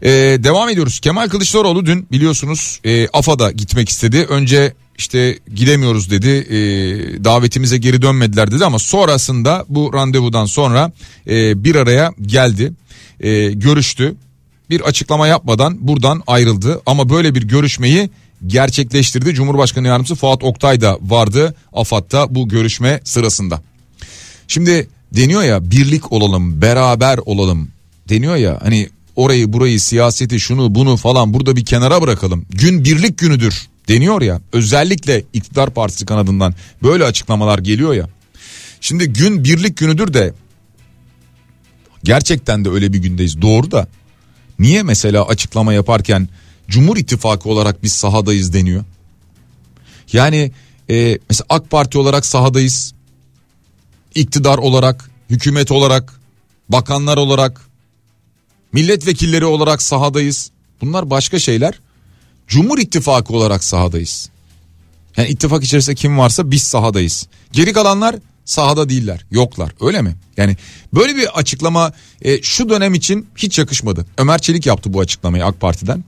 [0.02, 0.08] Ee,
[0.44, 1.00] devam ediyoruz.
[1.00, 4.26] Kemal Kılıçdaroğlu dün biliyorsunuz e, AFAD'a gitmek istedi.
[4.28, 6.28] Önce işte gidemiyoruz dedi.
[6.28, 6.54] E,
[7.24, 10.92] davetimize geri dönmediler dedi ama sonrasında bu randevudan sonra
[11.26, 12.72] e, bir araya geldi.
[13.20, 14.14] E, görüştü.
[14.70, 18.10] Bir açıklama yapmadan buradan ayrıldı ama böyle bir görüşmeyi
[18.46, 19.34] gerçekleştirdi.
[19.34, 23.62] Cumhurbaşkanı Yardımcısı Fuat Oktay da vardı AFAD'da bu görüşme sırasında.
[24.48, 27.68] Şimdi deniyor ya birlik olalım, beraber olalım
[28.08, 28.88] deniyor ya hani
[29.20, 32.46] orayı burayı siyaseti şunu bunu falan burada bir kenara bırakalım.
[32.50, 38.08] Gün birlik günüdür deniyor ya özellikle iktidar partisi kanadından böyle açıklamalar geliyor ya.
[38.80, 40.34] Şimdi gün birlik günüdür de
[42.04, 43.42] Gerçekten de öyle bir gündeyiz.
[43.42, 43.86] Doğru da
[44.58, 46.28] niye mesela açıklama yaparken
[46.68, 48.84] Cumhur İttifakı olarak biz sahadayız deniyor?
[50.12, 50.52] Yani
[50.90, 52.94] e, mesela AK Parti olarak sahadayız.
[54.14, 56.20] İktidar olarak, hükümet olarak,
[56.68, 57.60] bakanlar olarak,
[58.72, 60.50] milletvekilleri olarak sahadayız.
[60.80, 61.80] Bunlar başka şeyler.
[62.46, 64.30] Cumhur İttifakı olarak sahadayız.
[65.16, 67.26] Yani ittifak içerisinde kim varsa biz sahadayız.
[67.52, 69.72] Geri kalanlar sahada değiller, yoklar.
[69.80, 70.16] Öyle mi?
[70.36, 70.56] Yani
[70.94, 74.06] böyle bir açıklama e, şu dönem için hiç yakışmadı.
[74.18, 76.04] Ömer Çelik yaptı bu açıklamayı AK Parti'den.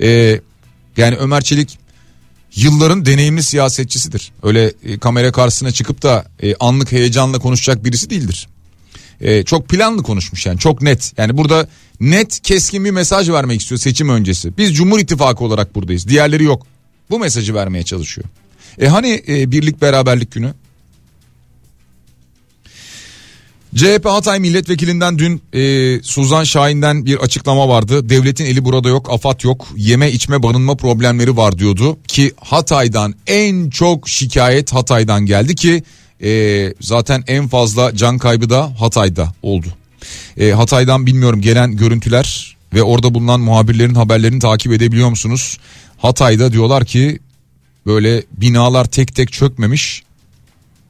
[0.00, 0.40] E,
[0.96, 1.78] yani Ömer Çelik
[2.54, 4.32] yılların deneyimli siyasetçisidir.
[4.42, 8.48] Öyle e, kamera karşısına çıkıp da e, anlık heyecanla konuşacak birisi değildir.
[9.20, 11.12] E, çok planlı konuşmuş yani çok net.
[11.16, 11.68] Yani burada
[12.00, 14.58] net keskin bir mesaj vermek istiyor seçim öncesi.
[14.58, 16.08] Biz Cumhur İttifakı olarak buradayız.
[16.08, 16.66] Diğerleri yok.
[17.10, 18.28] Bu mesajı vermeye çalışıyor.
[18.80, 20.54] E hani e, birlik beraberlik günü?
[23.76, 28.08] CHP Hatay milletvekilinden dün e, Suzan Şahin'den bir açıklama vardı.
[28.08, 31.98] Devletin eli burada yok, afat yok, yeme içme barınma problemleri var diyordu.
[32.08, 35.82] Ki Hatay'dan en çok şikayet Hatay'dan geldi ki
[36.22, 39.66] e, zaten en fazla can kaybı da Hatay'da oldu.
[40.36, 45.58] E, Hatay'dan bilmiyorum gelen görüntüler ve orada bulunan muhabirlerin haberlerini takip edebiliyor musunuz?
[45.98, 47.18] Hatay'da diyorlar ki
[47.86, 50.02] böyle binalar tek tek çökmemiş,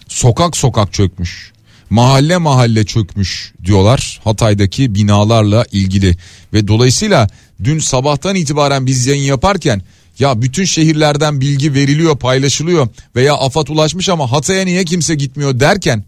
[0.09, 1.53] sokak sokak çökmüş
[1.90, 6.16] mahalle mahalle çökmüş diyorlar Hatay'daki binalarla ilgili
[6.53, 7.29] ve dolayısıyla
[7.64, 9.83] dün sabahtan itibaren biz yayın yaparken
[10.18, 16.05] ya bütün şehirlerden bilgi veriliyor paylaşılıyor veya AFAD ulaşmış ama Hatay'a niye kimse gitmiyor derken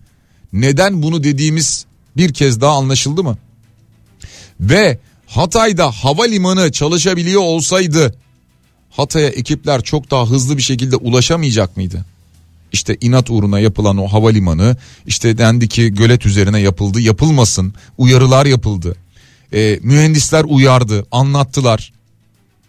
[0.53, 1.85] neden bunu dediğimiz
[2.21, 3.39] bir kez daha anlaşıldı mı?
[4.61, 8.15] Ve Hatay'da havalimanı çalışabiliyor olsaydı
[8.91, 12.05] Hatay'a ekipler çok daha hızlı bir şekilde ulaşamayacak mıydı?
[12.73, 18.97] işte inat uğruna yapılan o havalimanı işte dendi ki gölet üzerine yapıldı yapılmasın uyarılar yapıldı
[19.53, 21.93] e, mühendisler uyardı anlattılar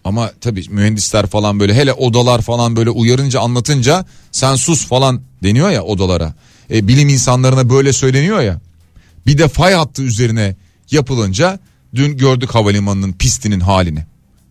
[0.04, 5.70] ama tabii mühendisler falan böyle hele odalar falan böyle uyarınca anlatınca sen sus falan deniyor
[5.70, 6.34] ya odalara
[6.74, 8.60] e, bilim insanlarına böyle söyleniyor ya
[9.26, 10.56] bir de fay hattı üzerine
[10.92, 11.60] yapılınca
[11.96, 14.06] dün gördük havalimanının pistinin halini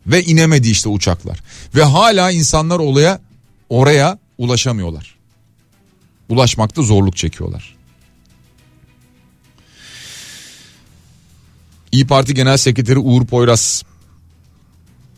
[0.06, 1.40] ve inemedi işte uçaklar
[1.74, 3.20] ve hala insanlar olaya
[3.68, 5.20] oraya ulaşamıyorlar
[6.30, 7.74] ulaşmakta zorluk çekiyorlar.
[11.92, 13.82] İyi Parti Genel Sekreteri Uğur Poyraz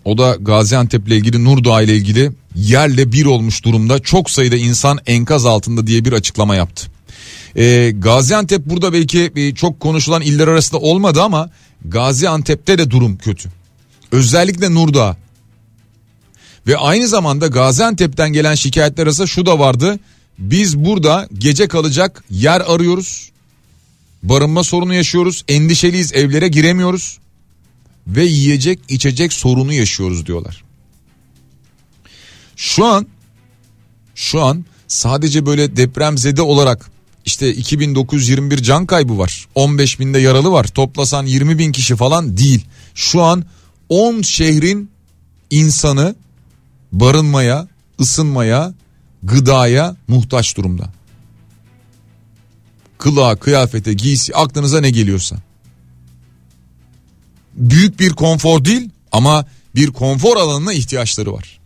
[0.05, 4.99] o da Gaziantep ile ilgili Nurdağ ile ilgili yerle bir olmuş durumda çok sayıda insan
[5.07, 6.92] enkaz altında diye bir açıklama yaptı.
[7.57, 11.51] Ee, Gaziantep burada belki e, çok konuşulan iller arasında olmadı ama
[11.85, 13.49] Gaziantep'te de durum kötü.
[14.13, 15.17] Özellikle Nurdağ.
[16.67, 19.99] Ve aynı zamanda Gaziantep'ten gelen şikayetler arasında şu da vardı.
[20.39, 23.31] Biz burada gece kalacak yer arıyoruz.
[24.23, 25.45] Barınma sorunu yaşıyoruz.
[25.49, 27.19] Endişeliyiz evlere giremiyoruz.
[28.07, 30.65] Ve yiyecek içecek sorunu yaşıyoruz diyorlar.
[32.57, 33.07] Şu an
[34.15, 36.92] şu an sadece böyle depremzede olarak
[37.27, 39.47] işte 2921 can kaybı var.
[39.55, 40.65] 15 binde yaralı var.
[40.65, 42.67] Toplasan 20 bin kişi falan değil.
[42.95, 43.45] Şu an
[43.89, 44.91] 10 şehrin
[45.51, 46.15] insanı
[46.93, 47.69] barınmaya,
[48.01, 48.75] ısınmaya,
[49.23, 50.93] gıdaya muhtaç durumda.
[52.99, 55.37] Kılığa, kıyafete, giysi aklınıza ne geliyorsa.
[57.55, 61.62] Büyük bir konfor değil ama bir konfor alanına ihtiyaçları var.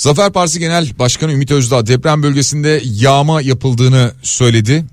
[0.00, 4.84] Zafer Partisi Genel Başkanı Ümit Özdağ deprem bölgesinde yağma yapıldığını söyledi.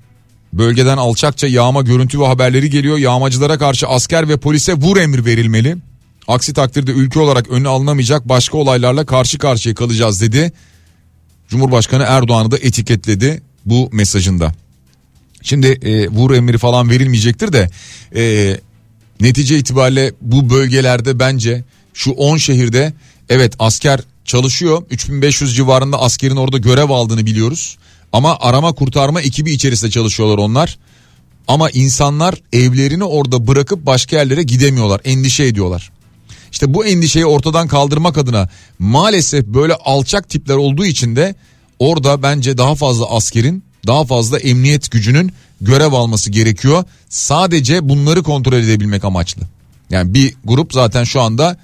[0.52, 2.98] Bölgeden alçakça yağma görüntü ve haberleri geliyor.
[2.98, 5.76] Yağmacılara karşı asker ve polise vur emir verilmeli.
[6.26, 10.52] Aksi takdirde ülke olarak önüne alınamayacak başka olaylarla karşı karşıya kalacağız dedi.
[11.48, 14.52] Cumhurbaşkanı Erdoğan'ı da etiketledi bu mesajında.
[15.42, 17.70] Şimdi e, vur emri falan verilmeyecektir de
[18.16, 18.56] e,
[19.20, 22.92] netice itibariyle bu bölgelerde bence şu 10 şehirde
[23.28, 27.76] evet asker çalışıyor 3500 civarında askerin orada görev aldığını biliyoruz.
[28.12, 30.78] Ama arama kurtarma ekibi içerisinde çalışıyorlar onlar.
[31.48, 35.90] Ama insanlar evlerini orada bırakıp başka yerlere gidemiyorlar endişe ediyorlar.
[36.52, 41.34] İşte bu endişeyi ortadan kaldırmak adına maalesef böyle alçak tipler olduğu için de
[41.78, 46.84] orada bence daha fazla askerin daha fazla emniyet gücünün görev alması gerekiyor.
[47.08, 49.42] Sadece bunları kontrol edebilmek amaçlı.
[49.90, 51.56] Yani bir grup zaten şu anda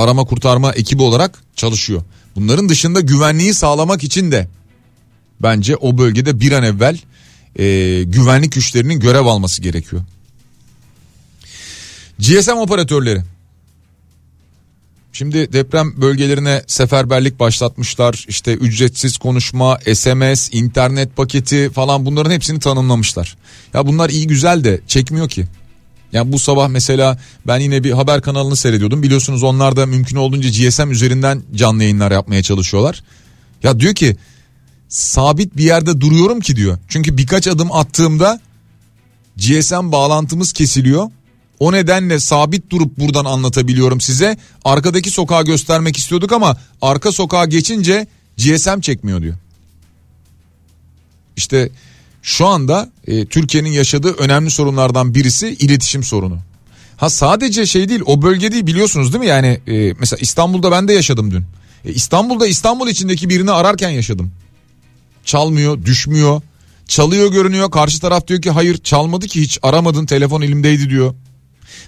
[0.00, 2.02] arama kurtarma ekibi olarak çalışıyor.
[2.36, 4.48] Bunların dışında güvenliği sağlamak için de
[5.42, 6.98] bence o bölgede bir an evvel
[7.56, 7.64] e,
[8.02, 10.02] güvenlik güçlerinin görev alması gerekiyor.
[12.18, 13.22] GSM operatörleri
[15.12, 18.24] Şimdi deprem bölgelerine seferberlik başlatmışlar.
[18.28, 23.36] İşte ücretsiz konuşma, SMS, internet paketi falan bunların hepsini tanımlamışlar.
[23.74, 25.46] Ya bunlar iyi güzel de çekmiyor ki.
[26.12, 29.02] Ya bu sabah mesela ben yine bir haber kanalını seyrediyordum.
[29.02, 33.02] Biliyorsunuz onlar da mümkün olduğunca GSM üzerinden canlı yayınlar yapmaya çalışıyorlar.
[33.62, 34.16] Ya diyor ki
[34.88, 36.78] sabit bir yerde duruyorum ki diyor.
[36.88, 38.40] Çünkü birkaç adım attığımda
[39.36, 41.10] GSM bağlantımız kesiliyor.
[41.58, 44.36] O nedenle sabit durup buradan anlatabiliyorum size.
[44.64, 48.06] Arkadaki sokağı göstermek istiyorduk ama arka sokağa geçince
[48.36, 49.36] GSM çekmiyor diyor.
[51.36, 51.70] İşte
[52.22, 56.38] şu anda e, Türkiye'nin yaşadığı önemli sorunlardan birisi iletişim sorunu.
[56.96, 59.26] Ha sadece şey değil o bölge değil biliyorsunuz değil mi?
[59.26, 61.44] Yani e, mesela İstanbul'da ben de yaşadım dün.
[61.84, 64.32] E, İstanbul'da İstanbul içindeki birini ararken yaşadım.
[65.24, 66.42] Çalmıyor, düşmüyor.
[66.88, 67.70] Çalıyor görünüyor.
[67.70, 71.14] Karşı taraf diyor ki hayır çalmadı ki hiç aramadın telefon elimdeydi diyor.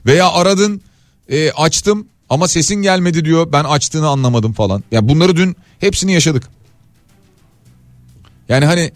[0.07, 0.83] Veya aradın
[1.29, 4.79] e, açtım ama sesin gelmedi diyor ben açtığını anlamadım falan.
[4.79, 6.49] Ya yani bunları dün hepsini yaşadık.
[8.49, 8.93] Yani hani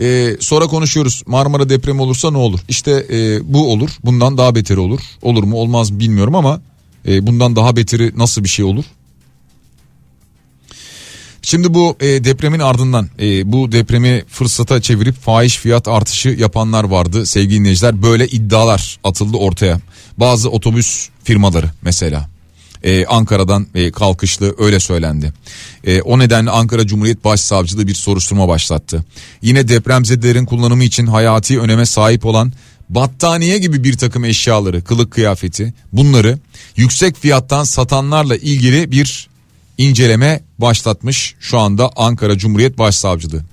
[0.00, 2.60] e, sonra konuşuyoruz Marmara depremi olursa ne olur?
[2.68, 5.00] İşte e, bu olur bundan daha beteri olur.
[5.22, 6.60] Olur mu olmaz bilmiyorum ama
[7.06, 8.84] e, bundan daha beteri nasıl bir şey olur?
[11.42, 17.26] Şimdi bu e, depremin ardından e, bu depremi fırsata çevirip fahiş fiyat artışı yapanlar vardı
[17.26, 18.02] sevgili dinleyiciler.
[18.02, 19.80] Böyle iddialar atıldı ortaya.
[20.16, 22.28] Bazı otobüs firmaları mesela
[22.82, 25.32] e, Ankara'dan e, kalkışlı öyle söylendi.
[25.84, 29.04] E, o nedenle Ankara Cumhuriyet Başsavcılığı bir soruşturma başlattı.
[29.42, 32.52] Yine depremzedelerin kullanımı için hayati öneme sahip olan
[32.88, 36.38] battaniye gibi bir takım eşyaları, kılık kıyafeti bunları
[36.76, 39.28] yüksek fiyattan satanlarla ilgili bir
[39.78, 43.44] inceleme başlatmış şu anda Ankara Cumhuriyet Başsavcılığı.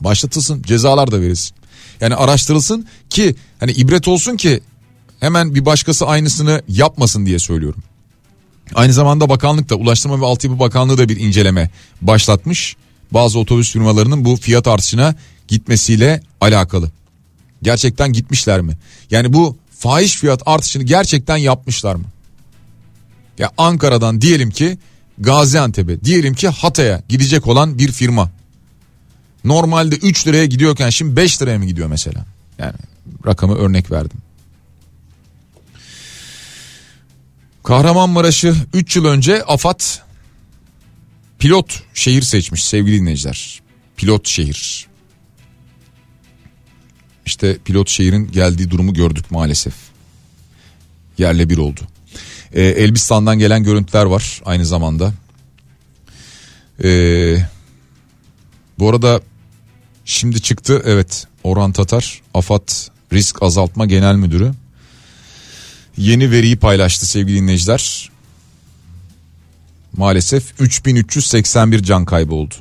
[0.00, 1.56] Başlatılsın cezalar da verilsin.
[2.00, 4.60] Yani araştırılsın ki hani ibret olsun ki
[5.20, 7.82] hemen bir başkası aynısını yapmasın diye söylüyorum.
[8.74, 11.70] Aynı zamanda bakanlık da Ulaştırma ve Altyapı Bakanlığı da bir inceleme
[12.02, 12.76] başlatmış.
[13.10, 15.14] Bazı otobüs firmalarının bu fiyat artışına
[15.48, 16.90] gitmesiyle alakalı.
[17.62, 18.78] Gerçekten gitmişler mi?
[19.10, 22.04] Yani bu fahiş fiyat artışını gerçekten yapmışlar mı?
[23.38, 24.78] Ya Ankara'dan diyelim ki
[25.18, 28.30] Gaziantep'e diyelim ki Hatay'a gidecek olan bir firma.
[29.44, 32.26] Normalde 3 liraya gidiyorken şimdi 5 liraya mı gidiyor mesela?
[32.58, 32.74] Yani
[33.26, 34.18] rakamı örnek verdim.
[37.68, 39.80] Kahramanmaraş'ı 3 yıl önce AFAD
[41.38, 43.60] pilot şehir seçmiş sevgili dinleyiciler.
[43.96, 44.86] Pilot şehir.
[47.26, 49.74] İşte pilot şehrin geldiği durumu gördük maalesef.
[51.18, 51.80] Yerle bir oldu.
[52.52, 55.12] Ee, Elbistan'dan gelen görüntüler var aynı zamanda.
[56.84, 57.36] Ee,
[58.78, 59.20] bu arada
[60.04, 62.68] şimdi çıktı evet Orhan Tatar AFAD
[63.12, 64.52] Risk Azaltma Genel Müdürü
[65.98, 68.10] yeni veriyi paylaştı sevgili dinleyiciler.
[69.96, 72.54] Maalesef 3381 can kaybı oldu.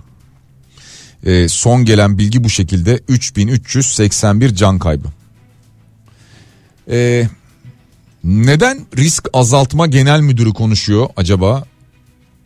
[1.25, 5.07] Ee, son gelen bilgi bu şekilde 3381 can kaybı.
[6.91, 7.27] Ee,
[8.23, 11.63] neden risk azaltma genel müdürü konuşuyor acaba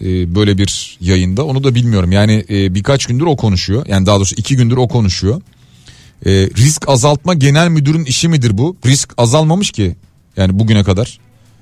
[0.02, 2.12] ee, böyle bir yayında onu da bilmiyorum.
[2.12, 5.42] Yani e, birkaç gündür o konuşuyor yani daha doğrusu iki gündür o konuşuyor.
[6.26, 8.78] Risk azaltma genel müdürün işi midir bu?
[8.86, 9.96] Risk azalmamış ki
[10.38, 11.20] yani bugüne kadar.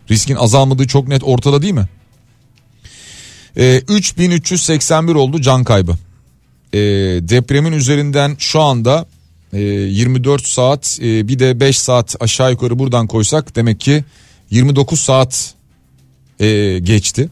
[0.10, 1.88] Riskin azalmadığı çok net ortada değil mi?
[3.58, 5.92] Ee, 3381 oldu can kaybı.
[6.74, 6.80] Ee,
[7.22, 9.06] depremin üzerinden şu anda
[9.54, 14.04] e, 24 saat e, bir de 5 saat aşağı yukarı buradan koysak demek ki
[14.50, 15.54] 29 saat
[16.40, 17.30] e, geçti.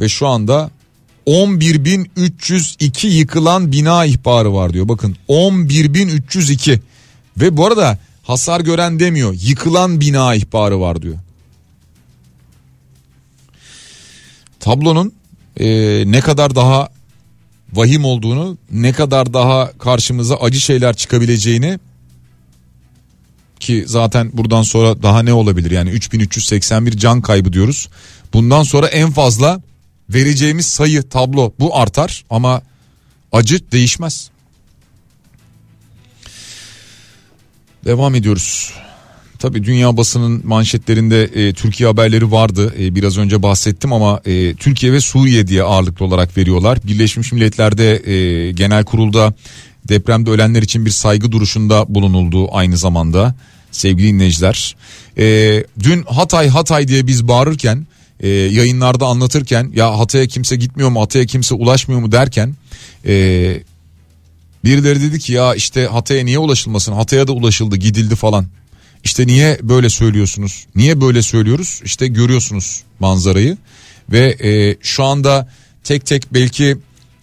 [0.00, 0.70] Ve şu anda
[1.26, 4.88] 11.302 yıkılan bina ihbarı var diyor.
[4.88, 6.78] Bakın 11.302
[7.36, 7.98] ve bu arada
[8.28, 11.18] hasar gören demiyor yıkılan bina ihbarı var diyor.
[14.60, 15.12] Tablonun
[15.60, 15.66] e,
[16.06, 16.88] ne kadar daha
[17.72, 21.78] vahim olduğunu ne kadar daha karşımıza acı şeyler çıkabileceğini
[23.60, 27.88] ki zaten buradan sonra daha ne olabilir yani 3381 can kaybı diyoruz.
[28.32, 29.60] Bundan sonra en fazla
[30.10, 32.62] vereceğimiz sayı tablo bu artar ama
[33.32, 34.30] acı değişmez.
[37.84, 38.72] Devam ediyoruz.
[39.38, 42.74] Tabii dünya basının manşetlerinde e, Türkiye haberleri vardı.
[42.78, 46.78] E, biraz önce bahsettim ama e, Türkiye ve Suriye diye ağırlıklı olarak veriyorlar.
[46.84, 49.34] Birleşmiş Milletler'de e, genel kurulda
[49.88, 53.34] depremde ölenler için bir saygı duruşunda bulunuldu aynı zamanda
[53.70, 54.76] sevgili dinleyiciler.
[55.18, 57.86] E, dün Hatay Hatay diye biz bağırırken
[58.20, 62.54] e, yayınlarda anlatırken ya Hatay'a kimse gitmiyor mu Hatay'a kimse ulaşmıyor mu derken
[63.06, 63.62] e,
[64.64, 66.92] Birileri dedi ki ya işte Hatay'a niye ulaşılmasın?
[66.92, 68.46] Hatay'a da ulaşıldı, gidildi falan.
[69.04, 70.66] İşte niye böyle söylüyorsunuz?
[70.74, 71.80] Niye böyle söylüyoruz?
[71.84, 73.56] İşte görüyorsunuz manzarayı.
[74.12, 75.48] ve e, şu anda
[75.84, 76.76] tek tek belki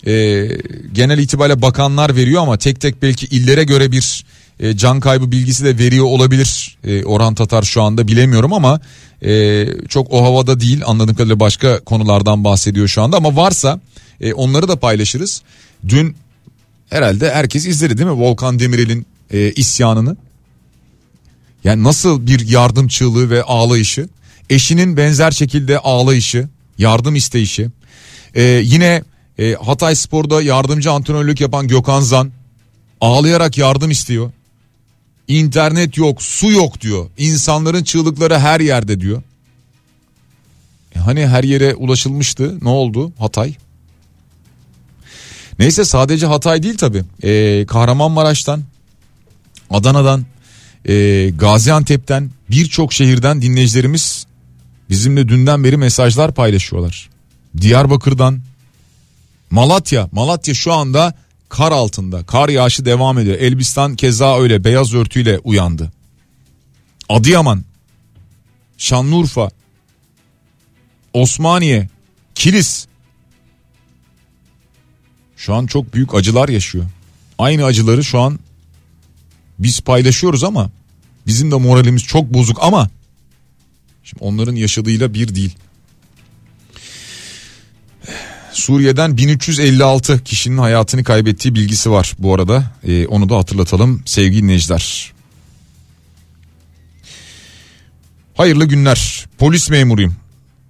[0.07, 0.47] e,
[0.93, 4.25] genel itibariyle bakanlar veriyor ama tek tek belki illere göre bir
[4.59, 8.79] e, can kaybı bilgisi de veriyor olabilir e, Orhan Tatar şu anda bilemiyorum ama
[9.25, 13.79] e, çok o havada değil anladığım kadarıyla başka konulardan bahsediyor şu anda ama varsa
[14.21, 15.41] e, onları da paylaşırız.
[15.87, 16.15] Dün
[16.89, 20.17] herhalde herkes izledi değil mi Volkan Demirel'in e, isyanını?
[21.63, 24.09] Yani nasıl bir yardım çığlığı ve ağlayışı?
[24.49, 27.69] Eşinin benzer şekilde ağlayışı, yardım isteyişi.
[28.35, 29.03] E, yine
[29.39, 32.31] e, Hatay Spor'da yardımcı antrenörlük yapan Gökhan Zan
[33.01, 34.31] ağlayarak yardım istiyor.
[35.27, 37.09] İnternet yok, su yok diyor.
[37.17, 39.23] İnsanların çığlıkları her yerde diyor.
[40.95, 42.57] E hani her yere ulaşılmıştı.
[42.61, 43.13] Ne oldu?
[43.19, 43.55] Hatay.
[45.59, 47.03] Neyse sadece Hatay değil tabi.
[47.23, 48.63] Ee, Kahramanmaraş'tan,
[49.69, 50.25] Adana'dan,
[50.85, 54.27] e, Gaziantep'ten birçok şehirden dinleyicilerimiz
[54.89, 57.09] bizimle dünden beri mesajlar paylaşıyorlar.
[57.61, 58.41] Diyarbakır'dan,
[59.51, 61.13] Malatya, Malatya şu anda
[61.49, 62.23] kar altında.
[62.23, 63.37] Kar yağışı devam ediyor.
[63.39, 65.91] Elbistan keza öyle beyaz örtüyle uyandı.
[67.09, 67.63] Adıyaman,
[68.77, 69.49] Şanlıurfa,
[71.13, 71.89] Osmaniye,
[72.35, 72.87] Kilis.
[75.45, 76.85] Şu an çok büyük acılar yaşıyor.
[77.37, 78.39] Aynı acıları şu an
[79.59, 80.69] biz paylaşıyoruz ama
[81.27, 82.89] bizim de moralimiz çok bozuk ama
[84.03, 85.55] şimdi onların yaşadığıyla bir değil.
[88.51, 92.71] Suriye'den 1356 kişinin hayatını kaybettiği bilgisi var bu arada.
[92.87, 95.13] Ee, onu da hatırlatalım sevgili dinleyiciler.
[98.33, 99.25] Hayırlı günler.
[99.37, 100.15] Polis memuruyum.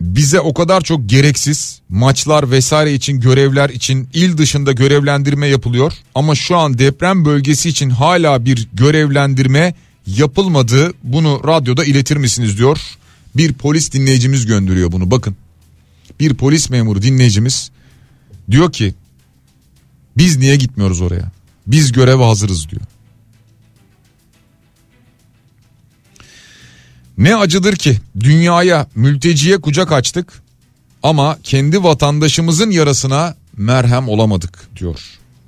[0.01, 5.93] Bize o kadar çok gereksiz maçlar vesaire için görevler için il dışında görevlendirme yapılıyor.
[6.15, 9.75] Ama şu an deprem bölgesi için hala bir görevlendirme
[10.07, 10.93] yapılmadı.
[11.03, 12.79] Bunu radyoda iletir misiniz diyor.
[13.35, 15.35] Bir polis dinleyicimiz gönderiyor bunu bakın.
[16.19, 17.71] Bir polis memuru dinleyicimiz
[18.51, 18.93] diyor ki
[20.17, 21.31] biz niye gitmiyoruz oraya?
[21.67, 22.81] Biz göreve hazırız diyor.
[27.17, 30.33] Ne acıdır ki dünyaya mülteciye kucak açtık
[31.03, 34.99] ama kendi vatandaşımızın yarasına merhem olamadık diyor.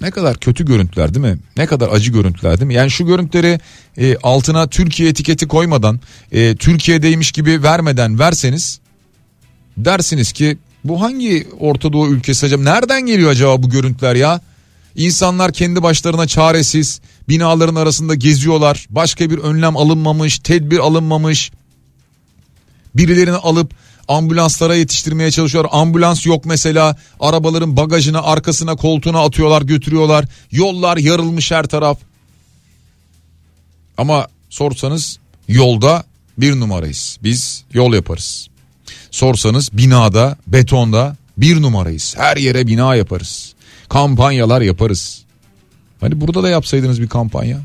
[0.01, 1.37] Ne kadar kötü görüntüler değil mi?
[1.57, 2.73] Ne kadar acı görüntüler değil mi?
[2.73, 3.59] Yani şu görüntüleri
[3.97, 5.99] e, altına Türkiye etiketi koymadan,
[6.31, 8.79] e, Türkiye'deymiş gibi vermeden verseniz
[9.77, 12.63] dersiniz ki bu hangi Orta Doğu ülkesi acaba?
[12.63, 14.41] Nereden geliyor acaba bu görüntüler ya?
[14.97, 18.87] İnsanlar kendi başlarına çaresiz binaların arasında geziyorlar.
[18.89, 21.51] Başka bir önlem alınmamış, tedbir alınmamış.
[22.95, 23.73] Birilerini alıp
[24.07, 25.71] ambulanslara yetiştirmeye çalışıyorlar.
[25.73, 26.97] Ambulans yok mesela.
[27.19, 30.25] Arabaların bagajına, arkasına, koltuğuna atıyorlar, götürüyorlar.
[30.51, 31.97] Yollar yarılmış her taraf.
[33.97, 36.03] Ama sorsanız yolda
[36.37, 37.17] bir numarayız.
[37.23, 38.47] Biz yol yaparız.
[39.11, 42.15] Sorsanız binada, betonda bir numarayız.
[42.17, 43.56] Her yere bina yaparız.
[43.89, 45.23] Kampanyalar yaparız.
[45.99, 47.61] Hani burada da yapsaydınız bir kampanya.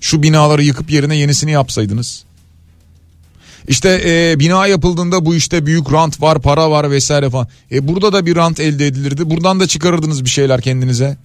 [0.00, 2.24] Şu binaları yıkıp yerine yenisini yapsaydınız.
[3.68, 7.48] İşte e, bina yapıldığında bu işte büyük rant var, para var vesaire falan.
[7.72, 9.30] E burada da bir rant elde edilirdi.
[9.30, 11.16] Buradan da çıkarırdınız bir şeyler kendinize.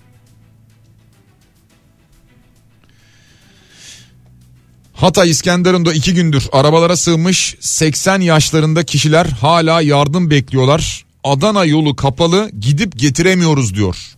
[4.93, 11.07] Hatay İskenderun'da iki gündür arabalara sığmış 80 yaşlarında kişiler hala yardım bekliyorlar.
[11.24, 14.18] Adana yolu kapalı gidip getiremiyoruz diyor.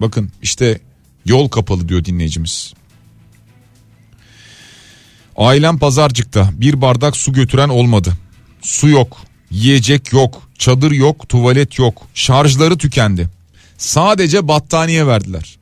[0.00, 0.80] Bakın işte
[1.26, 2.74] yol kapalı diyor dinleyicimiz.
[5.36, 8.12] Ailem pazarcıkta bir bardak su götüren olmadı.
[8.62, 9.16] Su yok,
[9.50, 13.28] yiyecek yok, çadır yok, tuvalet yok, şarjları tükendi.
[13.78, 15.58] Sadece battaniye verdiler.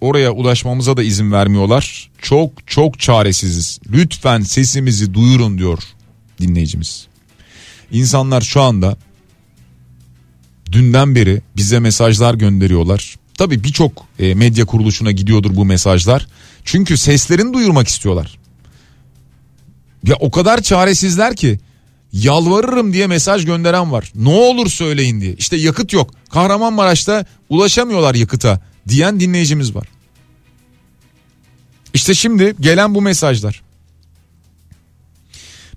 [0.00, 2.10] Oraya ulaşmamıza da izin vermiyorlar.
[2.22, 3.80] Çok çok çaresiziz.
[3.90, 5.82] Lütfen sesimizi duyurun diyor
[6.40, 7.06] dinleyicimiz.
[7.90, 8.96] İnsanlar şu anda
[10.72, 13.16] dünden beri bize mesajlar gönderiyorlar.
[13.38, 16.26] Tabii birçok e, medya kuruluşuna gidiyordur bu mesajlar.
[16.64, 18.38] Çünkü seslerini duyurmak istiyorlar.
[20.04, 21.58] Ya o kadar çaresizler ki
[22.12, 24.12] yalvarırım diye mesaj gönderen var.
[24.14, 25.34] Ne olur söyleyin diye.
[25.34, 26.10] İşte yakıt yok.
[26.30, 29.88] Kahramanmaraş'ta ulaşamıyorlar yakıta diyen dinleyicimiz var.
[31.94, 33.62] İşte şimdi gelen bu mesajlar.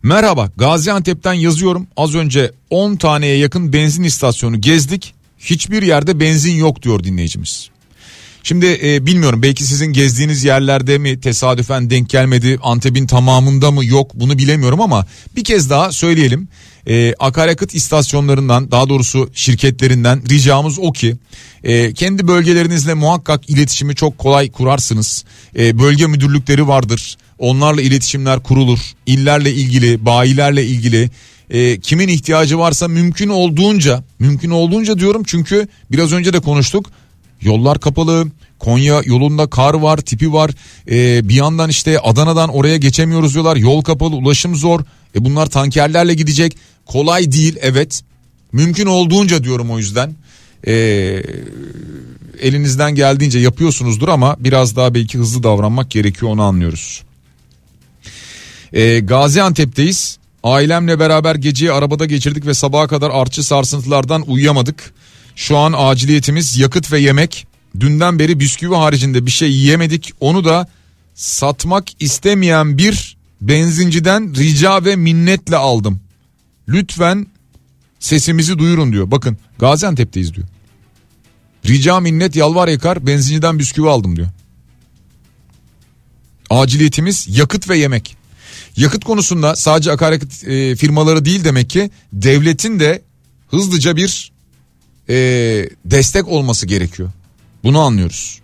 [0.03, 1.87] Merhaba Gaziantep'ten yazıyorum.
[1.97, 5.13] Az önce 10 taneye yakın benzin istasyonu gezdik.
[5.39, 7.69] Hiçbir yerde benzin yok diyor dinleyicimiz.
[8.43, 14.11] Şimdi e, bilmiyorum belki sizin gezdiğiniz yerlerde mi tesadüfen denk gelmedi Antep'in tamamında mı yok
[14.13, 16.47] bunu bilemiyorum ama bir kez daha söyleyelim.
[16.87, 21.15] E, akaryakıt istasyonlarından daha doğrusu şirketlerinden ricamız o ki
[21.63, 25.25] e, kendi bölgelerinizle muhakkak iletişimi çok kolay kurarsınız.
[25.57, 31.09] E, bölge müdürlükleri vardır onlarla iletişimler kurulur illerle ilgili bayilerle ilgili
[31.49, 36.91] e, kimin ihtiyacı varsa mümkün olduğunca mümkün olduğunca diyorum çünkü biraz önce de konuştuk
[37.41, 38.27] yollar kapalı
[38.59, 40.51] Konya yolunda kar var tipi var.
[40.91, 43.55] Ee, bir yandan işte Adana'dan oraya geçemiyoruz diyorlar.
[43.55, 44.79] Yol kapalı ulaşım zor.
[45.15, 46.57] E bunlar tankerlerle gidecek.
[46.85, 48.01] Kolay değil evet.
[48.51, 50.15] Mümkün olduğunca diyorum o yüzden.
[50.67, 50.73] Ee,
[52.41, 57.03] elinizden geldiğince yapıyorsunuzdur ama biraz daha belki hızlı davranmak gerekiyor onu anlıyoruz.
[58.73, 60.19] Ee, Gaziantep'teyiz.
[60.43, 64.93] Ailemle beraber geceyi arabada geçirdik ve sabaha kadar artçı sarsıntılardan uyuyamadık.
[65.39, 67.47] Şu an aciliyetimiz yakıt ve yemek
[67.79, 70.13] Dünden beri bisküvi haricinde bir şey yiyemedik.
[70.19, 70.67] Onu da
[71.15, 75.99] satmak istemeyen bir benzinciden rica ve minnetle aldım.
[76.67, 77.27] Lütfen
[77.99, 79.11] sesimizi duyurun diyor.
[79.11, 80.47] Bakın Gaziantep'teyiz diyor.
[81.65, 84.27] Rica minnet yalvar yakar benzinciden bisküvi aldım diyor.
[86.49, 88.17] Aciliyetimiz yakıt ve yemek.
[88.77, 93.01] Yakıt konusunda sadece akaryakıt e, firmaları değil demek ki devletin de
[93.47, 94.31] hızlıca bir
[95.09, 95.15] e,
[95.85, 97.09] destek olması gerekiyor.
[97.63, 98.41] Bunu anlıyoruz.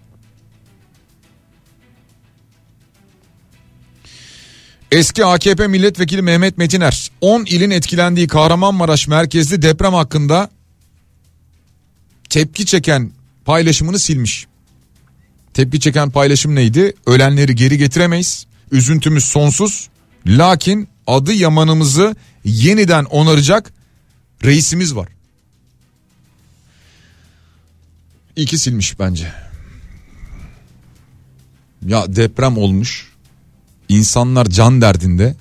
[4.91, 10.49] Eski AKP milletvekili Mehmet Metiner 10 ilin etkilendiği Kahramanmaraş merkezli deprem hakkında
[12.29, 13.11] tepki çeken
[13.45, 14.47] paylaşımını silmiş.
[15.53, 16.93] Tepki çeken paylaşım neydi?
[17.05, 18.45] Ölenleri geri getiremeyiz.
[18.71, 19.89] Üzüntümüz sonsuz.
[20.27, 23.73] Lakin adı yamanımızı yeniden onaracak
[24.43, 25.14] reisimiz var.
[28.35, 29.33] İki silmiş bence.
[31.87, 33.07] Ya deprem olmuş.
[33.89, 35.35] İnsanlar can derdinde.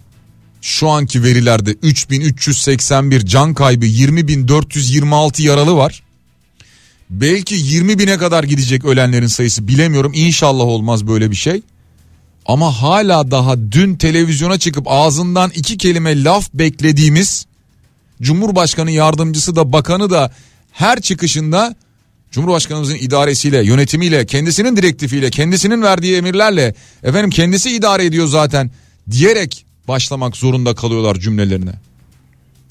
[0.62, 6.02] Şu anki verilerde 3381 can kaybı 20426 yaralı var.
[7.10, 10.12] Belki 20 bine kadar gidecek ölenlerin sayısı bilemiyorum.
[10.14, 11.62] İnşallah olmaz böyle bir şey.
[12.46, 17.46] Ama hala daha dün televizyona çıkıp ağzından iki kelime laf beklediğimiz
[18.22, 20.32] Cumhurbaşkanı yardımcısı da bakanı da
[20.72, 21.74] her çıkışında
[22.34, 28.70] Cumhurbaşkanımızın idaresiyle, yönetimiyle, kendisinin direktifiyle, kendisinin verdiği emirlerle efendim kendisi idare ediyor zaten
[29.10, 31.74] diyerek başlamak zorunda kalıyorlar cümlelerine.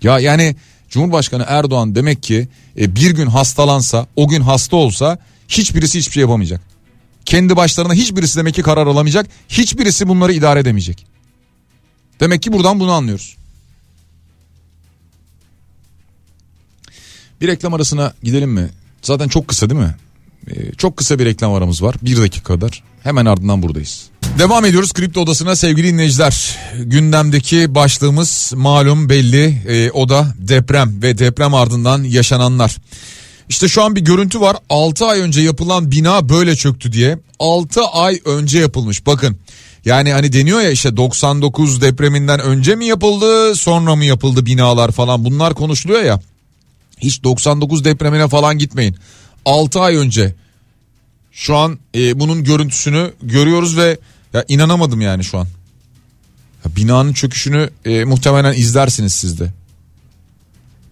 [0.02, 0.56] Ya yani
[0.90, 2.48] Cumhurbaşkanı Erdoğan demek ki
[2.80, 6.62] e, bir gün hastalansa, o gün hasta olsa hiçbirisi hiçbir şey yapamayacak.
[7.26, 9.26] Kendi başlarına hiçbirisi demek ki karar alamayacak.
[9.50, 11.06] Hiçbirisi bunları idare edemeyecek.
[12.20, 13.38] Demek ki buradan bunu anlıyoruz.
[17.42, 18.70] Bir reklam arasına gidelim mi?
[19.04, 19.96] Zaten çok kısa değil mi?
[20.48, 21.96] Ee, çok kısa bir reklam aramız var.
[22.02, 22.84] Bir dakika kadar.
[23.04, 24.06] Hemen ardından buradayız.
[24.40, 26.58] Devam ediyoruz Kripto Odası'na sevgili dinleyiciler.
[26.80, 29.62] Gündemdeki başlığımız malum belli.
[29.68, 32.78] Ee, o da deprem ve deprem ardından yaşananlar.
[33.50, 34.58] İşte şu an bir görüntü var.
[34.70, 37.20] 6 ay önce yapılan bina böyle çöktü diye.
[37.40, 39.06] 6 ay önce yapılmış.
[39.06, 39.38] Bakın
[39.86, 45.26] yani hani deniyor ya işte 99 depreminden önce mi yapıldı sonra mı yapıldı binalar falan
[45.26, 46.20] bunlar konuşuluyor ya.
[47.04, 48.96] Hiç 99 depremine falan gitmeyin.
[49.46, 50.36] 6 ay önce
[51.32, 53.98] şu an e, bunun görüntüsünü görüyoruz ve
[54.34, 55.48] ya inanamadım yani şu an.
[56.66, 59.54] Ya binanın çöküşünü e, muhtemelen izlersiniz siz de.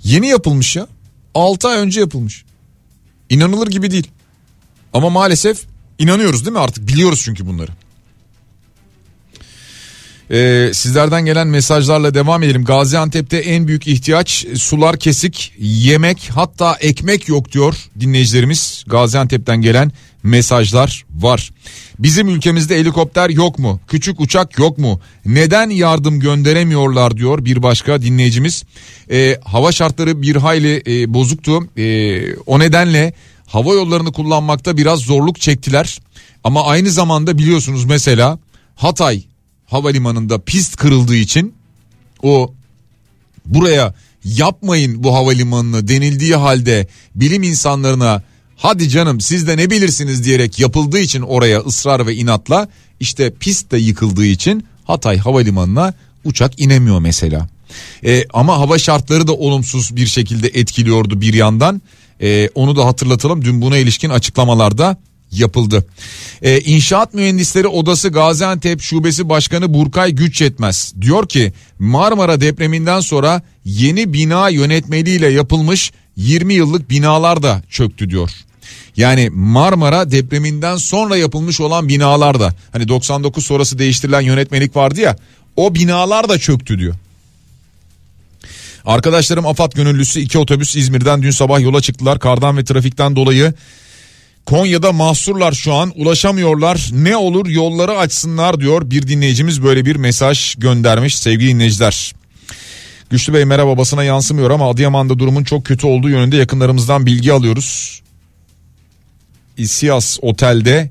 [0.03, 0.87] Yeni yapılmış ya.
[1.35, 2.45] 6 ay önce yapılmış.
[3.29, 4.07] İnanılır gibi değil.
[4.93, 5.63] Ama maalesef
[5.99, 7.71] inanıyoruz değil mi artık biliyoruz çünkü bunları.
[10.31, 12.65] Ee, sizlerden gelen mesajlarla devam edelim.
[12.65, 18.83] Gaziantep'te en büyük ihtiyaç sular kesik, yemek hatta ekmek yok diyor dinleyicilerimiz.
[18.87, 19.91] Gaziantep'ten gelen
[20.23, 21.51] mesajlar var.
[21.99, 23.79] Bizim ülkemizde helikopter yok mu?
[23.87, 25.01] Küçük uçak yok mu?
[25.25, 28.63] Neden yardım gönderemiyorlar diyor bir başka dinleyicimiz.
[29.11, 31.67] Ee, hava şartları bir hayli e, bozuktu.
[31.77, 33.13] E, o nedenle
[33.45, 35.99] hava yollarını kullanmakta biraz zorluk çektiler.
[36.43, 38.39] Ama aynı zamanda biliyorsunuz mesela
[38.75, 39.23] Hatay
[39.71, 41.53] havalimanında pist kırıldığı için
[42.23, 42.53] o
[43.45, 43.93] buraya
[44.23, 48.23] yapmayın bu havalimanını denildiği halde bilim insanlarına
[48.57, 52.67] hadi canım siz de ne bilirsiniz diyerek yapıldığı için oraya ısrar ve inatla
[52.99, 55.93] işte pist de yıkıldığı için Hatay havalimanına
[56.23, 57.47] uçak inemiyor mesela.
[58.05, 61.81] E, ama hava şartları da olumsuz bir şekilde etkiliyordu bir yandan.
[62.21, 64.97] E, onu da hatırlatalım dün buna ilişkin açıklamalarda
[65.31, 65.85] yapıldı.
[66.41, 73.41] Ee, İnşaat Mühendisleri Odası Gaziantep Şubesi Başkanı Burkay Güç Yetmez diyor ki Marmara depreminden sonra
[73.65, 78.31] yeni bina yönetmeliğiyle yapılmış 20 yıllık binalar da çöktü diyor.
[78.97, 85.15] Yani Marmara depreminden sonra yapılmış olan binalar da hani 99 sonrası değiştirilen yönetmelik vardı ya
[85.55, 86.95] o binalar da çöktü diyor.
[88.85, 92.19] Arkadaşlarım AFAD gönüllüsü iki otobüs İzmir'den dün sabah yola çıktılar.
[92.19, 93.53] Kardan ve trafikten dolayı
[94.45, 96.89] Konya'da mahsurlar şu an ulaşamıyorlar.
[96.93, 102.13] Ne olur yolları açsınlar diyor bir dinleyicimiz böyle bir mesaj göndermiş sevgili dinleyiciler.
[103.09, 108.01] Güçlü Bey merhaba basına yansımıyor ama Adıyaman'da durumun çok kötü olduğu yönünde yakınlarımızdan bilgi alıyoruz.
[109.57, 110.89] İsias Otel'de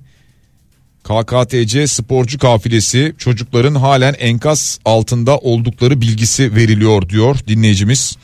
[1.05, 8.17] KKTC sporcu kafilesi çocukların halen enkaz altında oldukları bilgisi veriliyor diyor dinleyicimiz.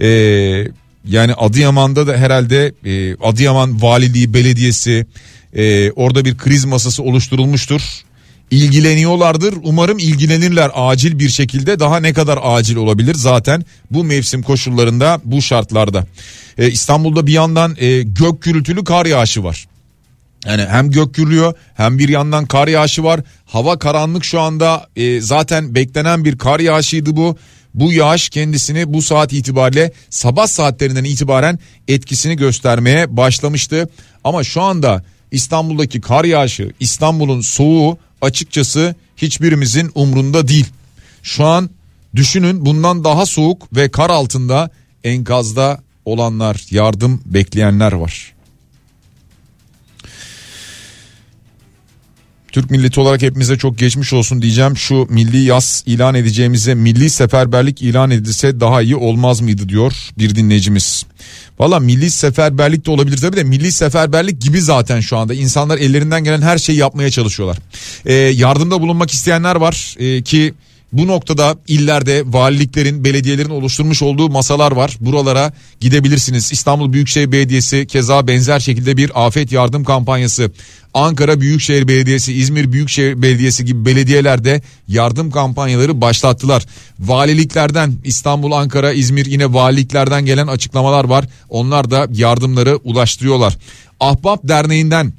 [0.00, 0.66] Ee,
[1.04, 5.06] yani Adıyaman'da da herhalde e, Adıyaman Valiliği Belediyesi
[5.54, 7.82] e, orada bir kriz masası oluşturulmuştur.
[8.50, 15.20] İlgileniyorlardır umarım ilgilenirler acil bir şekilde daha ne kadar acil olabilir zaten bu mevsim koşullarında
[15.24, 16.06] bu şartlarda.
[16.58, 19.66] Ee, İstanbul'da bir yandan e, gök gürültülü kar yağışı var.
[20.46, 23.20] Yani hem gök gürlüyor hem bir yandan kar yağışı var.
[23.46, 27.36] Hava karanlık şu anda e, zaten beklenen bir kar yağışıydı bu.
[27.74, 31.58] Bu yağış kendisini bu saat itibariyle sabah saatlerinden itibaren
[31.88, 33.88] etkisini göstermeye başlamıştı.
[34.24, 40.66] Ama şu anda İstanbul'daki kar yağışı, İstanbul'un soğuğu açıkçası hiçbirimizin umrunda değil.
[41.22, 41.70] Şu an
[42.14, 44.70] düşünün bundan daha soğuk ve kar altında
[45.04, 48.31] enkazda olanlar, yardım bekleyenler var.
[52.52, 54.76] Türk milleti olarak hepimize çok geçmiş olsun diyeceğim.
[54.76, 60.34] Şu milli yaz ilan edeceğimize milli seferberlik ilan edilse daha iyi olmaz mıydı diyor bir
[60.34, 61.06] dinleyicimiz.
[61.58, 66.24] Valla milli seferberlik de olabilir tabii de milli seferberlik gibi zaten şu anda insanlar ellerinden
[66.24, 67.58] gelen her şeyi yapmaya çalışıyorlar.
[68.06, 70.54] Ee, yardımda bulunmak isteyenler var ee, ki
[70.92, 74.96] bu noktada illerde valiliklerin, belediyelerin oluşturmuş olduğu masalar var.
[75.00, 76.52] Buralara gidebilirsiniz.
[76.52, 80.50] İstanbul Büyükşehir Belediyesi keza benzer şekilde bir afet yardım kampanyası.
[80.94, 86.66] Ankara Büyükşehir Belediyesi, İzmir Büyükşehir Belediyesi gibi belediyelerde yardım kampanyaları başlattılar.
[87.00, 91.24] Valiliklerden İstanbul, Ankara, İzmir yine valiliklerden gelen açıklamalar var.
[91.48, 93.58] Onlar da yardımları ulaştırıyorlar.
[94.00, 95.12] Ahbap Derneği'nden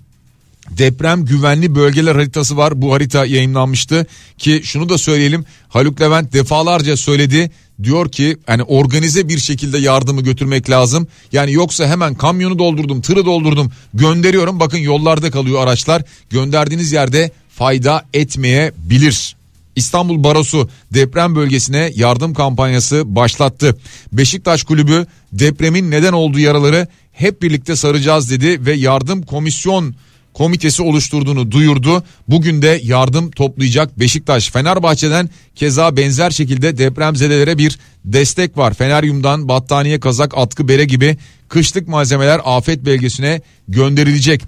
[0.69, 2.81] deprem güvenli bölgeler haritası var.
[2.81, 4.05] Bu harita yayınlanmıştı
[4.37, 5.45] ki şunu da söyleyelim.
[5.69, 7.51] Haluk Levent defalarca söyledi.
[7.83, 11.07] Diyor ki hani organize bir şekilde yardımı götürmek lazım.
[11.31, 14.59] Yani yoksa hemen kamyonu doldurdum, tırı doldurdum, gönderiyorum.
[14.59, 16.03] Bakın yollarda kalıyor araçlar.
[16.29, 19.35] Gönderdiğiniz yerde fayda etmeyebilir.
[19.75, 23.77] İstanbul Barosu deprem bölgesine yardım kampanyası başlattı.
[24.11, 29.95] Beşiktaş Kulübü depremin neden olduğu yaraları hep birlikte saracağız dedi ve yardım komisyon
[30.33, 32.03] komitesi oluşturduğunu duyurdu.
[32.27, 34.49] Bugün de yardım toplayacak Beşiktaş.
[34.49, 38.73] Fenerbahçe'den keza benzer şekilde depremzedelere bir destek var.
[38.73, 41.17] Feneryum'dan battaniye, kazak, atkı, bere gibi
[41.49, 44.41] kışlık malzemeler afet bölgesine gönderilecek.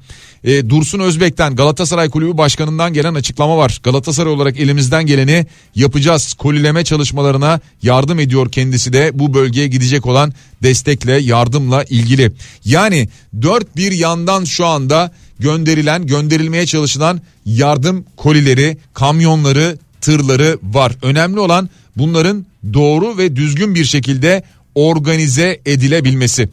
[0.43, 3.79] E, Dursun Özbek'ten Galatasaray Kulübü Başkanı'ndan gelen açıklama var.
[3.83, 6.33] Galatasaray olarak elimizden geleni yapacağız.
[6.33, 10.33] Kolileme çalışmalarına yardım ediyor kendisi de bu bölgeye gidecek olan
[10.63, 12.31] destekle yardımla ilgili.
[12.65, 13.09] Yani
[13.41, 20.95] dört bir yandan şu anda gönderilen gönderilmeye çalışılan yardım kolileri, kamyonları, tırları var.
[21.01, 24.43] Önemli olan bunların doğru ve düzgün bir şekilde
[24.75, 26.49] organize edilebilmesi.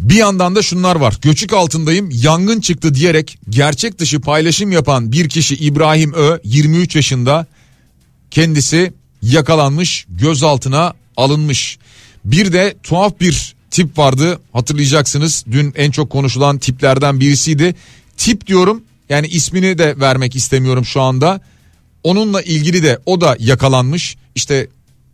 [0.00, 1.18] Bir yandan da şunlar var.
[1.22, 7.46] Göçük altındayım yangın çıktı diyerek gerçek dışı paylaşım yapan bir kişi İbrahim Ö 23 yaşında
[8.30, 11.78] kendisi yakalanmış gözaltına alınmış.
[12.24, 17.74] Bir de tuhaf bir tip vardı hatırlayacaksınız dün en çok konuşulan tiplerden birisiydi.
[18.16, 21.40] Tip diyorum yani ismini de vermek istemiyorum şu anda.
[22.02, 24.68] Onunla ilgili de o da yakalanmış işte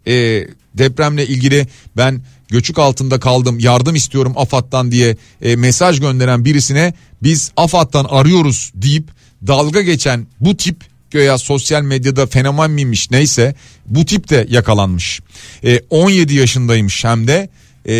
[0.07, 6.95] e, depremle ilgili ben göçük altında kaldım yardım istiyorum AFAD'dan diye e, mesaj gönderen birisine
[7.23, 9.09] biz AFAD'dan arıyoruz deyip
[9.47, 10.77] dalga geçen bu tip
[11.11, 13.55] göya sosyal medyada fenomen miymiş neyse
[13.87, 15.21] bu tip de yakalanmış.
[15.65, 17.49] E, 17 yaşındaymış hem de
[17.89, 17.95] e,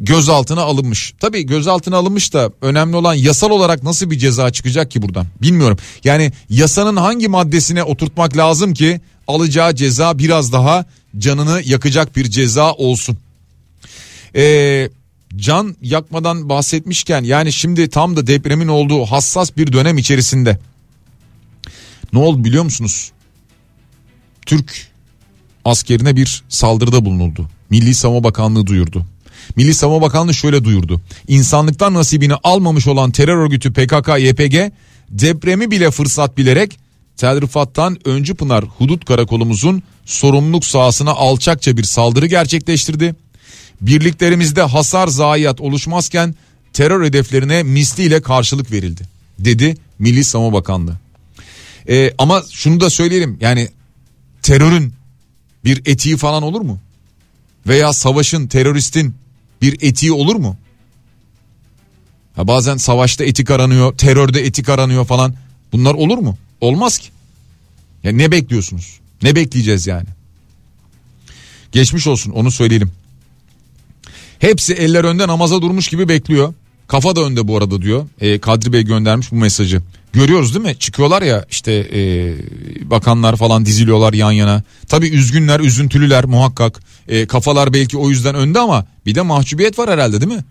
[0.00, 1.14] gözaltına alınmış.
[1.20, 5.78] Tabii gözaltına alınmış da önemli olan yasal olarak nasıl bir ceza çıkacak ki buradan bilmiyorum.
[6.04, 10.84] Yani yasanın hangi maddesine oturtmak lazım ki alacağı ceza biraz daha
[11.18, 13.18] canını yakacak bir ceza olsun.
[14.36, 14.90] Ee,
[15.36, 20.58] can yakmadan bahsetmişken yani şimdi tam da depremin olduğu hassas bir dönem içerisinde
[22.12, 23.12] ne oldu biliyor musunuz?
[24.46, 24.88] Türk
[25.64, 27.48] askerine bir saldırıda bulunuldu.
[27.72, 29.06] Milli Savunma Bakanlığı duyurdu.
[29.56, 31.00] Milli Savunma Bakanlığı şöyle duyurdu.
[31.28, 34.72] İnsanlıktan nasibini almamış olan terör örgütü PKK-YPG
[35.08, 36.78] depremi bile fırsat bilerek
[37.16, 43.14] Tel Rifat'tan Öncü Pınar Hudut Karakolumuzun sorumluluk sahasına alçakça bir saldırı gerçekleştirdi.
[43.80, 46.34] Birliklerimizde hasar zayiat oluşmazken
[46.72, 49.02] terör hedeflerine misliyle karşılık verildi
[49.38, 50.96] dedi Milli Savunma Bakanlığı.
[51.88, 53.68] Ee, ama şunu da söyleyelim yani
[54.42, 54.92] terörün
[55.64, 56.78] bir etiği falan olur mu?
[57.66, 59.14] Veya savaşın teröristin
[59.62, 60.56] bir etiği olur mu?
[62.36, 65.34] Ha bazen savaşta etik aranıyor, terörde etik aranıyor falan.
[65.72, 66.38] Bunlar olur mu?
[66.60, 67.08] Olmaz ki.
[68.04, 69.00] Ya ne bekliyorsunuz?
[69.22, 70.08] Ne bekleyeceğiz yani?
[71.72, 72.92] Geçmiş olsun onu söyleyelim.
[74.38, 76.54] Hepsi eller önde namaza durmuş gibi bekliyor.
[76.86, 78.06] Kafa da önde bu arada diyor.
[78.20, 79.82] E, Kadri Bey göndermiş bu mesajı.
[80.12, 80.78] Görüyoruz değil mi?
[80.78, 82.00] Çıkıyorlar ya işte e,
[82.90, 84.62] bakanlar falan diziliyorlar yan yana.
[84.88, 86.80] Tabii üzgünler, üzüntülüler muhakkak.
[87.08, 90.44] E, kafalar belki o yüzden önde ama bir de mahcubiyet var herhalde değil mi?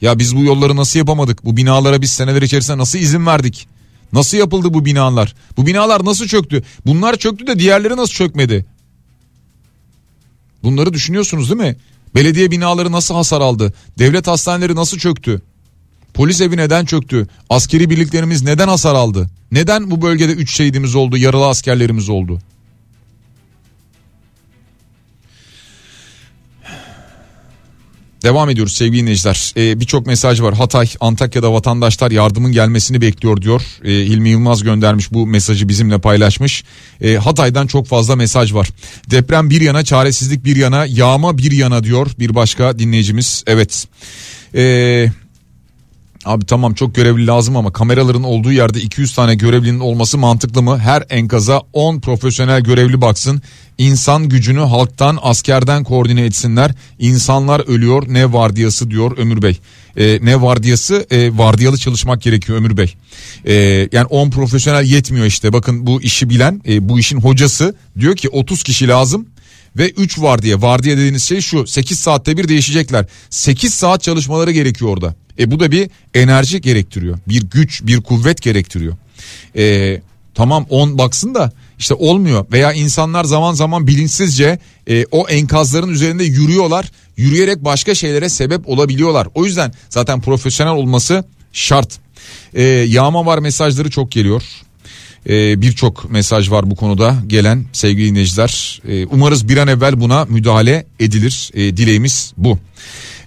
[0.00, 1.44] Ya biz bu yolları nasıl yapamadık?
[1.44, 3.68] Bu binalara biz seneler içerisinde nasıl izin verdik?
[4.12, 5.34] Nasıl yapıldı bu binalar?
[5.56, 6.62] Bu binalar nasıl çöktü?
[6.86, 8.66] Bunlar çöktü de diğerleri nasıl çökmedi?
[10.62, 11.76] Bunları düşünüyorsunuz değil mi?
[12.14, 13.72] Belediye binaları nasıl hasar aldı?
[13.98, 15.42] Devlet hastaneleri nasıl çöktü?
[16.14, 17.26] Polis evi neden çöktü?
[17.50, 19.30] Askeri birliklerimiz neden hasar aldı?
[19.52, 22.38] Neden bu bölgede 3 şehidimiz oldu, yaralı askerlerimiz oldu?
[28.22, 29.52] Devam ediyoruz sevgili dinleyiciler.
[29.56, 30.54] Ee, Birçok mesaj var.
[30.54, 33.62] Hatay, Antakya'da vatandaşlar yardımın gelmesini bekliyor diyor.
[33.84, 36.64] Ee, Hilmi Yılmaz göndermiş bu mesajı bizimle paylaşmış.
[37.00, 38.68] Ee, Hatay'dan çok fazla mesaj var.
[39.10, 43.44] Deprem bir yana, çaresizlik bir yana, yağma bir yana diyor bir başka dinleyicimiz.
[43.46, 43.88] Evet.
[44.54, 45.12] Eee...
[46.24, 50.78] Abi tamam çok görevli lazım ama kameraların olduğu yerde 200 tane görevlinin olması mantıklı mı?
[50.78, 53.42] Her enkaza 10 profesyonel görevli baksın.
[53.78, 56.70] İnsan gücünü halktan askerden koordine etsinler.
[56.98, 59.58] İnsanlar ölüyor ne vardiyası diyor Ömür Bey.
[59.96, 62.94] Ee, ne vardiyası e, vardiyalı çalışmak gerekiyor Ömür Bey.
[63.46, 68.16] Ee, yani 10 profesyonel yetmiyor işte bakın bu işi bilen e, bu işin hocası diyor
[68.16, 69.26] ki 30 kişi lazım
[69.76, 70.62] ve 3 vardiya.
[70.62, 73.06] Vardiya dediğiniz şey şu 8 saatte bir değişecekler.
[73.30, 75.14] 8 saat çalışmaları gerekiyor orada.
[75.38, 77.18] E bu da bir enerji gerektiriyor.
[77.28, 78.96] Bir güç, bir kuvvet gerektiriyor.
[79.56, 80.00] E,
[80.34, 84.58] tamam 10 baksın da işte olmuyor veya insanlar zaman zaman bilinçsizce
[84.88, 86.90] e, o enkazların üzerinde yürüyorlar.
[87.16, 89.28] Yürüyerek başka şeylere sebep olabiliyorlar.
[89.34, 91.98] O yüzden zaten profesyonel olması şart.
[92.54, 94.42] E, yağma var mesajları çok geliyor.
[95.28, 98.82] Ee, Birçok mesaj var bu konuda gelen sevgili dinleyiciler.
[98.88, 101.50] Ee, umarız bir an evvel buna müdahale edilir.
[101.54, 102.58] Ee, dileğimiz bu.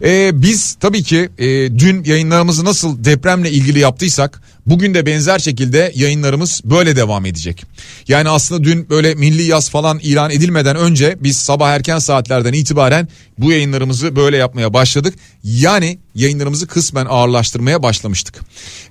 [0.02, 1.46] Ee, biz tabii ki e,
[1.80, 7.64] dün yayınlarımızı nasıl depremle ilgili yaptıysak bugün de benzer şekilde yayınlarımız böyle devam edecek.
[8.08, 13.08] Yani aslında dün böyle milli yaz falan ilan edilmeden önce biz sabah erken saatlerden itibaren
[13.38, 15.16] bu yayınlarımızı böyle yapmaya başladık.
[15.44, 18.40] Yani yayınlarımızı kısmen ağırlaştırmaya başlamıştık.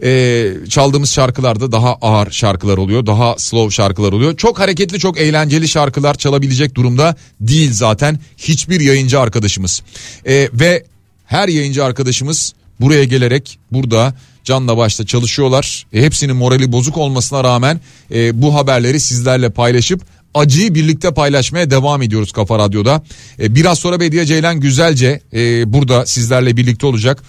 [0.03, 4.37] Ee, çaldığımız şarkılarda daha ağır şarkılar oluyor, daha slow şarkılar oluyor.
[4.37, 9.83] Çok hareketli, çok eğlenceli şarkılar çalabilecek durumda değil zaten hiçbir yayıncı arkadaşımız.
[10.27, 10.85] Ee, ve
[11.27, 14.15] her yayıncı arkadaşımız buraya gelerek burada
[14.45, 15.87] canla başla çalışıyorlar.
[15.93, 17.81] E, hepsinin morali bozuk olmasına rağmen
[18.15, 20.03] e, bu haberleri sizlerle paylaşıp
[20.35, 23.03] acıyı birlikte paylaşmaya devam ediyoruz Kafa Radyo'da.
[23.41, 27.23] E, biraz sonra Bediye Ceylan Güzelce e, burada sizlerle birlikte olacak.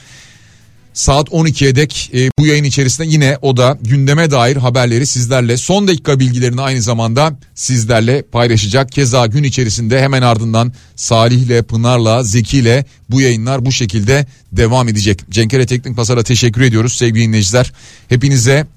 [0.95, 5.87] Saat 12'ye dek e, bu yayın içerisinde yine o da gündeme dair haberleri sizlerle son
[5.87, 8.91] dakika bilgilerini aynı zamanda sizlerle paylaşacak.
[8.91, 15.19] Keza gün içerisinde hemen ardından Salih'le, Pınar'la, Zeki'yle bu yayınlar bu şekilde devam edecek.
[15.29, 17.71] Cenkere Teknik Pasar'a teşekkür ediyoruz sevgili dinleyiciler.
[18.09, 18.67] Hepinize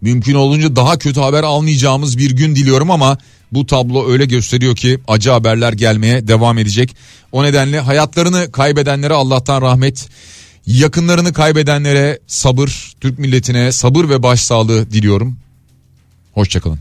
[0.00, 3.18] mümkün olunca daha kötü haber almayacağımız bir gün diliyorum ama
[3.52, 6.96] bu tablo öyle gösteriyor ki acı haberler gelmeye devam edecek.
[7.32, 10.08] O nedenle hayatlarını kaybedenlere Allah'tan rahmet
[10.68, 15.36] Yakınlarını kaybedenlere sabır, Türk milletine sabır ve başsağlığı diliyorum.
[16.32, 16.78] Hoşçakalın.